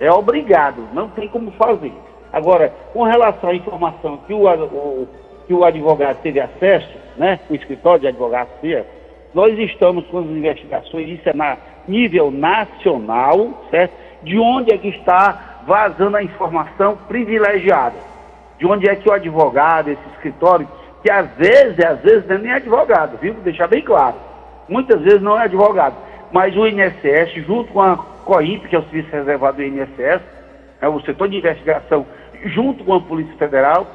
É 0.00 0.10
obrigado, 0.10 0.88
não 0.92 1.08
tem 1.08 1.28
como 1.28 1.50
fazer. 1.52 1.92
Agora, 2.32 2.72
com 2.92 3.04
relação 3.04 3.50
à 3.50 3.54
informação 3.54 4.16
que 4.26 4.34
o, 4.34 4.44
o, 4.46 5.08
que 5.46 5.54
o 5.54 5.64
advogado 5.64 6.20
teve 6.22 6.40
acesso, 6.40 6.90
né, 7.16 7.38
o 7.48 7.54
escritório 7.54 8.00
de 8.00 8.08
advocacia, 8.08 8.84
nós 9.32 9.56
estamos 9.58 10.06
com 10.06 10.18
as 10.18 10.26
investigações, 10.26 11.08
isso 11.08 11.28
é 11.28 11.32
na 11.32 11.56
nível 11.86 12.30
nacional, 12.30 13.64
certo? 13.70 13.92
De 14.22 14.38
onde 14.38 14.72
é 14.72 14.78
que 14.78 14.88
está 14.88 15.62
vazando 15.66 16.16
a 16.16 16.22
informação 16.22 16.96
privilegiada? 17.08 17.96
De 18.58 18.66
onde 18.66 18.88
é 18.88 18.94
que 18.94 19.08
o 19.08 19.12
advogado, 19.12 19.90
esse 19.90 20.08
escritório, 20.14 20.66
que 21.04 21.10
às 21.10 21.30
vezes, 21.36 21.78
às 21.84 22.00
vezes 22.00 22.26
não 22.26 22.36
é 22.36 22.38
nem 22.38 22.52
advogado, 22.52 23.18
viu? 23.18 23.34
Vou 23.34 23.42
deixar 23.42 23.68
bem 23.68 23.82
claro. 23.82 24.16
Muitas 24.66 25.02
vezes 25.02 25.20
não 25.20 25.38
é 25.38 25.44
advogado, 25.44 25.94
mas 26.32 26.56
o 26.56 26.66
INSS, 26.66 27.44
junto 27.46 27.70
com 27.74 27.82
a 27.82 27.94
COIP, 28.24 28.66
que 28.66 28.74
é 28.74 28.78
o 28.78 28.82
Serviço 28.84 29.10
Reservado 29.12 29.58
do 29.58 29.62
INSS, 29.62 30.22
é 30.80 30.88
o 30.88 30.98
setor 31.02 31.28
de 31.28 31.36
investigação, 31.36 32.06
junto 32.46 32.82
com 32.84 32.94
a 32.94 33.00
Polícia 33.02 33.36
Federal, 33.36 33.86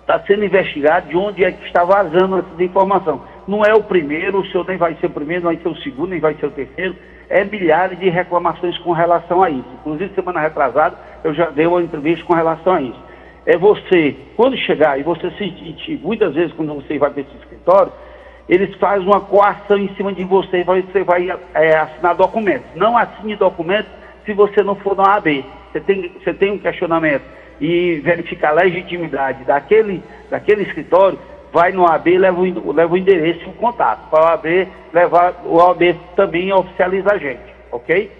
está 0.00 0.18
sendo 0.20 0.42
investigado 0.42 1.06
de 1.08 1.16
onde 1.18 1.44
é 1.44 1.52
que 1.52 1.66
está 1.66 1.84
vazando 1.84 2.38
essa 2.38 2.64
informação. 2.64 3.20
Não 3.46 3.62
é 3.62 3.74
o 3.74 3.82
primeiro, 3.82 4.40
o 4.40 4.46
senhor 4.46 4.66
nem 4.66 4.78
vai 4.78 4.94
ser 4.94 5.08
o 5.08 5.10
primeiro, 5.10 5.44
não 5.44 5.52
vai 5.52 5.62
ser 5.62 5.68
o 5.68 5.76
segundo, 5.82 6.08
nem 6.08 6.20
vai 6.20 6.32
ser 6.36 6.46
o 6.46 6.50
terceiro. 6.50 6.96
É 7.28 7.44
milhares 7.44 7.98
de 7.98 8.08
reclamações 8.08 8.78
com 8.78 8.92
relação 8.92 9.42
a 9.42 9.50
isso. 9.50 9.68
Inclusive, 9.80 10.14
semana 10.14 10.40
retrasada, 10.40 10.96
eu 11.22 11.34
já 11.34 11.50
dei 11.50 11.66
uma 11.66 11.82
entrevista 11.82 12.24
com 12.24 12.32
relação 12.32 12.72
a 12.72 12.80
isso. 12.80 13.11
É 13.44 13.56
você, 13.56 14.16
quando 14.36 14.56
chegar, 14.56 14.98
e 14.98 15.02
você 15.02 15.30
se 15.32 16.00
muitas 16.02 16.34
vezes 16.34 16.52
quando 16.54 16.74
você 16.74 16.96
vai 16.98 17.10
para 17.10 17.22
esse 17.22 17.36
escritório, 17.40 17.92
eles 18.48 18.74
fazem 18.76 19.06
uma 19.06 19.20
coação 19.20 19.78
em 19.78 19.92
cima 19.94 20.12
de 20.12 20.24
você, 20.24 20.64
você 20.64 21.02
vai 21.02 21.28
é, 21.54 21.76
assinar 21.76 22.14
documentos. 22.14 22.66
Não 22.74 22.96
assine 22.96 23.36
documentos 23.36 23.90
se 24.24 24.32
você 24.32 24.62
não 24.62 24.74
for 24.76 24.96
na 24.96 25.14
AB. 25.16 25.44
Você 25.72 25.80
tem, 25.80 26.12
você 26.22 26.34
tem 26.34 26.52
um 26.52 26.58
questionamento 26.58 27.22
e 27.60 28.00
verificar 28.00 28.50
a 28.50 28.62
legitimidade 28.62 29.44
daquele, 29.44 30.02
daquele 30.28 30.62
escritório, 30.62 31.18
vai 31.52 31.70
no 31.72 31.86
AB, 31.86 32.18
leva 32.18 32.40
o, 32.40 32.72
leva 32.72 32.92
o 32.92 32.96
endereço 32.96 33.40
e 33.42 33.48
o 33.48 33.52
contato. 33.52 34.10
Para 34.10 34.24
o 34.24 34.26
AB 34.34 34.68
levar, 34.92 35.42
o 35.44 35.60
AB 35.60 35.96
também 36.16 36.52
oficializa 36.52 37.12
a 37.12 37.18
gente, 37.18 37.42
ok? 37.70 38.10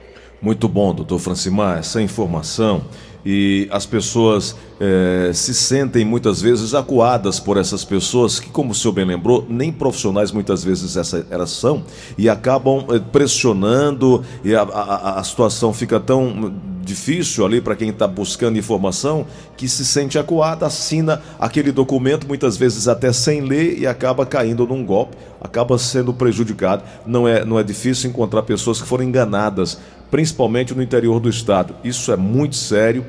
Muito 0.40 0.68
bom, 0.68 0.94
doutor 0.94 1.18
Francimar, 1.18 1.78
essa 1.78 2.00
informação 2.00 2.82
e 3.24 3.68
as 3.70 3.86
pessoas 3.86 4.56
é, 4.80 5.30
se 5.32 5.54
sentem 5.54 6.04
muitas 6.04 6.40
vezes 6.40 6.74
acuadas 6.74 7.38
por 7.38 7.56
essas 7.56 7.84
pessoas 7.84 8.40
que, 8.40 8.50
como 8.50 8.72
o 8.72 8.74
senhor 8.74 8.92
bem 8.92 9.04
lembrou, 9.04 9.46
nem 9.48 9.72
profissionais 9.72 10.32
muitas 10.32 10.64
vezes 10.64 10.96
essa, 10.96 11.26
elas 11.30 11.50
são 11.50 11.84
e 12.18 12.28
acabam 12.28 12.84
é, 12.90 12.98
pressionando 12.98 14.24
e 14.44 14.54
a, 14.54 14.62
a, 14.62 15.20
a 15.20 15.24
situação 15.24 15.72
fica 15.72 16.00
tão 16.00 16.52
difícil 16.82 17.44
ali 17.44 17.60
para 17.60 17.76
quem 17.76 17.90
está 17.90 18.06
buscando 18.06 18.58
informação 18.58 19.24
que 19.56 19.68
se 19.68 19.84
sente 19.84 20.18
acuada, 20.18 20.66
assina 20.66 21.22
aquele 21.38 21.70
documento 21.70 22.26
muitas 22.26 22.56
vezes 22.56 22.88
até 22.88 23.12
sem 23.12 23.40
ler 23.40 23.78
e 23.78 23.86
acaba 23.86 24.26
caindo 24.26 24.66
num 24.66 24.84
golpe, 24.84 25.16
acaba 25.40 25.78
sendo 25.78 26.12
prejudicado. 26.12 26.82
Não 27.06 27.26
é, 27.26 27.44
não 27.44 27.58
é 27.58 27.62
difícil 27.62 28.10
encontrar 28.10 28.42
pessoas 28.42 28.80
que 28.80 28.88
foram 28.88 29.04
enganadas 29.04 29.78
principalmente 30.12 30.74
no 30.74 30.82
interior 30.82 31.18
do 31.18 31.30
estado. 31.30 31.74
Isso 31.82 32.12
é 32.12 32.16
muito 32.18 32.54
sério. 32.54 33.02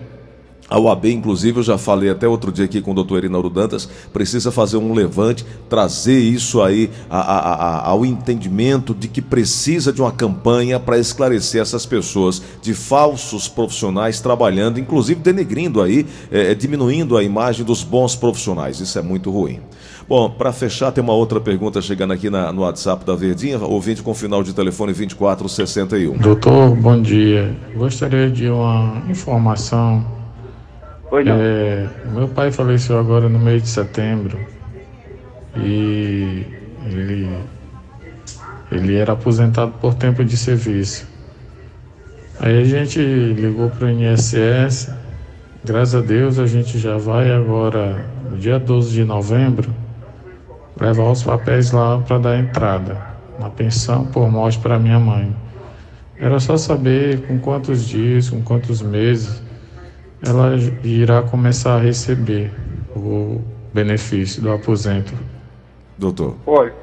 A 0.70 0.80
UAB, 0.80 1.12
inclusive, 1.12 1.60
eu 1.60 1.64
já 1.64 1.78
falei 1.78 2.10
até 2.10 2.26
outro 2.26 2.50
dia 2.50 2.64
aqui 2.64 2.82
com 2.82 2.92
o 2.92 2.94
doutor 2.94 3.18
Erinauro 3.18 3.50
Dantas, 3.50 3.90
precisa 4.14 4.50
fazer 4.52 4.78
um 4.78 4.94
levante, 4.94 5.46
trazer 5.70 6.18
isso 6.18 6.62
aí 6.62 6.90
a, 7.10 7.20
a, 7.20 7.54
a, 7.54 7.90
ao 7.90 8.06
entendimento 8.06 8.96
de 8.96 9.10
que 9.10 9.22
precisa 9.22 9.92
de 9.92 10.02
uma 10.02 10.14
campanha 10.14 10.80
para 10.80 10.98
esclarecer 10.98 11.62
essas 11.62 11.86
pessoas 11.86 12.42
de 12.62 12.74
falsos 12.74 13.50
profissionais 13.50 14.22
trabalhando, 14.22 14.80
inclusive 14.80 15.20
denegrindo 15.20 15.82
aí, 15.82 16.08
é, 16.32 16.56
diminuindo 16.56 17.18
a 17.18 17.24
imagem 17.24 17.66
dos 17.66 17.84
bons 17.84 18.16
profissionais. 18.16 18.80
Isso 18.80 18.98
é 18.98 19.02
muito 19.02 19.30
ruim. 19.30 19.60
Bom, 20.08 20.30
para 20.30 20.52
fechar, 20.52 20.92
tem 20.92 21.04
uma 21.04 21.14
outra 21.14 21.40
pergunta 21.40 21.82
chegando 21.82 22.12
aqui 22.12 22.30
na, 22.30 22.52
no 22.52 22.62
WhatsApp 22.62 23.06
da 23.06 23.16
Verdinha, 23.16 23.58
ouvinte 23.60 24.04
com 24.04 24.14
final 24.14 24.44
de 24.44 24.54
telefone 24.54 24.92
2461. 24.92 26.18
Doutor, 26.18 26.76
bom 26.76 27.02
dia. 27.02 27.56
Gostaria 27.74 28.30
de 28.30 28.50
uma 28.50 29.02
informação. 29.10 30.06
Oi, 31.10 31.24
não. 31.24 31.36
É, 31.40 31.88
meu 32.12 32.28
pai 32.28 32.52
faleceu 32.52 33.00
agora 33.00 33.30
no 33.30 33.40
mês 33.40 33.64
de 33.64 33.70
setembro 33.70 34.38
e 35.56 36.46
ele, 36.86 37.38
ele 38.72 38.96
era 38.96 39.14
aposentado 39.14 39.72
por 39.80 39.94
tempo 39.94 40.24
de 40.26 40.36
serviço. 40.36 41.08
Aí 42.40 42.62
a 42.62 42.66
gente 42.66 43.00
ligou 43.00 43.70
para 43.70 43.88
o 43.88 43.90
INSS, 43.90 44.92
graças 45.64 45.96
a 45.96 46.02
Deus 46.02 46.40
a 46.40 46.46
gente 46.46 46.78
já 46.78 46.98
vai 46.98 47.32
agora, 47.32 48.06
no 48.30 48.38
dia 48.38 48.60
12 48.60 48.92
de 48.92 49.06
novembro, 49.06 49.83
levar 50.84 51.12
os 51.12 51.24
papéis 51.24 51.72
lá 51.72 51.98
para 52.06 52.18
dar 52.18 52.38
entrada 52.38 52.98
na 53.40 53.50
pensão 53.50 54.06
por 54.06 54.30
morte 54.30 54.60
para 54.60 54.78
minha 54.78 55.00
mãe. 55.00 55.34
Era 56.20 56.40
só 56.40 56.58
saber 56.58 57.26
com 57.26 57.40
quantos 57.40 57.88
dias, 57.88 58.30
com 58.30 58.42
quantos 58.42 58.82
meses 58.82 59.42
ela 60.26 60.56
irá 60.84 61.22
começar 61.22 61.76
a 61.76 61.80
receber 61.80 62.52
o 62.96 63.42
benefício 63.74 64.42
do 64.42 64.52
aposento. 64.52 65.14
Doutor. 65.98 66.36
Olha, 66.46 66.74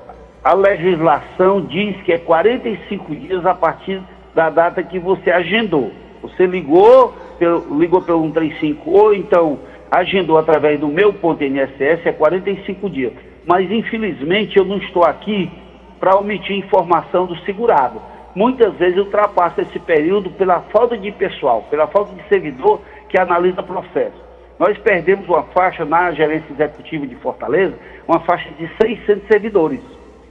a 0.42 0.54
legislação 0.54 1.66
diz 1.66 1.94
que 2.02 2.12
é 2.12 2.18
45 2.18 3.14
dias 3.14 3.44
a 3.44 3.54
partir 3.54 4.02
da 4.34 4.48
data 4.48 4.82
que 4.82 4.98
você 4.98 5.30
agendou. 5.30 5.92
Você 6.22 6.46
ligou 6.46 7.14
pelo, 7.38 7.78
ligou 7.78 8.00
pelo 8.00 8.22
135 8.22 8.90
ou 8.90 9.14
então 9.14 9.58
agendou 9.90 10.38
através 10.38 10.80
do 10.80 10.88
meu 10.88 11.12
ponto 11.12 11.44
INSS, 11.44 12.06
é 12.06 12.12
45 12.12 12.88
dias 12.88 13.29
mas 13.46 13.70
infelizmente 13.70 14.57
eu 14.57 14.64
não 14.64 14.79
estou 14.79 15.05
aqui 15.05 15.50
para 15.98 16.16
omitir 16.16 16.57
informação 16.57 17.26
do 17.26 17.37
segurado. 17.40 18.00
Muitas 18.35 18.74
vezes 18.74 18.98
ultrapassa 18.98 19.62
esse 19.62 19.79
período 19.79 20.31
pela 20.31 20.61
falta 20.72 20.96
de 20.96 21.11
pessoal, 21.12 21.66
pela 21.68 21.87
falta 21.87 22.14
de 22.14 22.29
servidor 22.29 22.81
que 23.09 23.18
analisa 23.18 23.61
o 23.61 23.64
processo. 23.64 24.31
Nós 24.59 24.76
perdemos 24.79 25.26
uma 25.26 25.42
faixa 25.44 25.85
na 25.85 26.12
gerência 26.12 26.53
executiva 26.53 27.07
de 27.07 27.14
Fortaleza, 27.16 27.74
uma 28.07 28.20
faixa 28.20 28.48
de 28.59 28.68
600 28.81 29.26
servidores. 29.26 29.81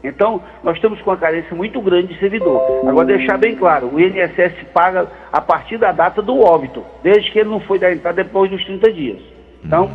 Então, 0.04 0.42
nós 0.64 0.76
estamos 0.76 1.02
com 1.02 1.10
uma 1.10 1.18
carência 1.18 1.54
muito 1.56 1.82
grande 1.82 2.14
de 2.14 2.20
servidor. 2.20 2.62
Agora, 2.88 3.08
deixar 3.08 3.38
bem 3.38 3.56
claro, 3.56 3.90
o 3.92 4.00
INSS 4.00 4.54
paga 4.74 5.08
a 5.32 5.42
partir 5.42 5.78
da 5.78 5.92
data 5.92 6.22
do 6.22 6.40
óbito, 6.40 6.86
desde 7.04 7.32
que 7.32 7.40
ele 7.40 7.50
não 7.50 7.60
foi 7.60 7.80
da 7.80 7.92
entrada 7.92 8.24
depois 8.24 8.50
dos 8.50 8.64
30 8.64 8.94
dias. 8.94 9.20
Então, 9.64 9.92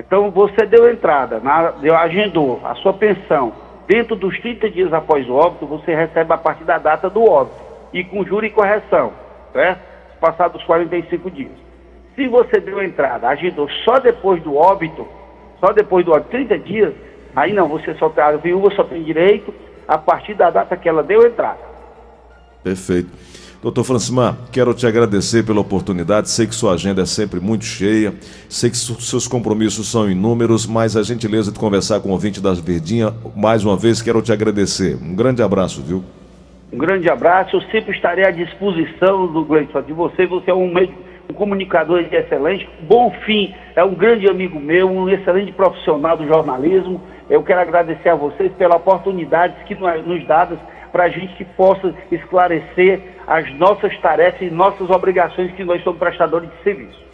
então 0.00 0.30
você 0.30 0.64
deu 0.66 0.90
entrada, 0.90 1.40
na, 1.40 1.70
deu, 1.72 1.94
agendou 1.96 2.60
a 2.64 2.74
sua 2.76 2.92
pensão 2.92 3.52
dentro 3.86 4.16
dos 4.16 4.38
30 4.40 4.70
dias 4.70 4.92
após 4.92 5.28
o 5.28 5.34
óbito, 5.34 5.66
você 5.66 5.94
recebe 5.94 6.32
a 6.32 6.38
partir 6.38 6.64
da 6.64 6.78
data 6.78 7.10
do 7.10 7.22
óbito 7.22 7.56
e 7.92 8.02
com 8.04 8.24
juro 8.24 8.46
e 8.46 8.50
correção, 8.50 9.12
certo? 9.52 9.80
Passados 10.20 10.60
os 10.60 10.66
45 10.66 11.30
dias. 11.30 11.52
Se 12.14 12.28
você 12.28 12.60
deu 12.60 12.82
entrada, 12.82 13.28
agendou 13.28 13.68
só 13.84 13.98
depois 13.98 14.42
do 14.42 14.56
óbito, 14.56 15.06
só 15.58 15.72
depois 15.72 16.04
do 16.04 16.12
óbito, 16.12 16.30
30 16.30 16.58
dias, 16.58 16.94
aí 17.34 17.52
não, 17.52 17.68
você 17.68 17.94
só 17.94 18.08
tem, 18.08 18.22
a 18.22 18.32
viúva 18.32 18.70
só 18.74 18.84
tem 18.84 19.02
direito 19.02 19.52
a 19.86 19.98
partir 19.98 20.34
da 20.34 20.50
data 20.50 20.76
que 20.76 20.88
ela 20.88 21.02
deu 21.02 21.26
entrada. 21.26 21.58
Perfeito. 22.62 23.10
Doutor 23.62 23.84
Francimar, 23.84 24.38
quero 24.50 24.72
te 24.72 24.86
agradecer 24.86 25.44
pela 25.44 25.60
oportunidade. 25.60 26.30
Sei 26.30 26.46
que 26.46 26.54
sua 26.54 26.72
agenda 26.72 27.02
é 27.02 27.04
sempre 27.04 27.38
muito 27.40 27.66
cheia, 27.66 28.14
sei 28.48 28.70
que 28.70 28.76
seus 28.76 29.28
compromissos 29.28 29.92
são 29.92 30.10
inúmeros, 30.10 30.66
mas 30.66 30.96
a 30.96 31.02
gentileza 31.02 31.52
de 31.52 31.58
conversar 31.58 32.00
com 32.00 32.08
o 32.08 32.12
ouvinte 32.12 32.40
das 32.40 32.58
Verdinha, 32.58 33.12
mais 33.36 33.62
uma 33.62 33.76
vez, 33.76 34.00
quero 34.00 34.22
te 34.22 34.32
agradecer. 34.32 34.96
Um 34.96 35.14
grande 35.14 35.42
abraço, 35.42 35.82
viu? 35.82 36.02
Um 36.72 36.78
grande 36.78 37.10
abraço, 37.10 37.56
eu 37.56 37.60
sempre 37.70 37.94
estarei 37.94 38.24
à 38.24 38.30
disposição 38.30 39.26
do 39.26 39.44
Gleison, 39.44 39.82
de 39.82 39.92
você. 39.92 40.26
Você 40.26 40.50
é 40.50 40.54
um, 40.54 40.72
um 41.28 41.34
comunicador 41.34 42.00
excelente. 42.00 42.66
Bom 42.88 43.14
fim, 43.26 43.52
é 43.76 43.84
um 43.84 43.94
grande 43.94 44.26
amigo 44.26 44.58
meu, 44.58 44.90
um 44.90 45.06
excelente 45.06 45.52
profissional 45.52 46.16
do 46.16 46.26
jornalismo. 46.26 46.98
Eu 47.28 47.42
quero 47.42 47.60
agradecer 47.60 48.08
a 48.08 48.14
vocês 48.14 48.50
pela 48.54 48.76
oportunidade 48.76 49.54
que 49.66 49.74
nos 49.74 50.26
dadas 50.26 50.58
para 50.92 51.04
a 51.04 51.08
gente 51.08 51.34
que 51.34 51.44
possa 51.44 51.94
esclarecer 52.10 53.00
as 53.26 53.52
nossas 53.54 53.96
tarefas 54.00 54.42
e 54.42 54.50
nossas 54.50 54.90
obrigações 54.90 55.52
que 55.52 55.64
nós 55.64 55.82
somos 55.82 55.98
prestadores 55.98 56.50
de 56.50 56.62
serviço. 56.62 57.09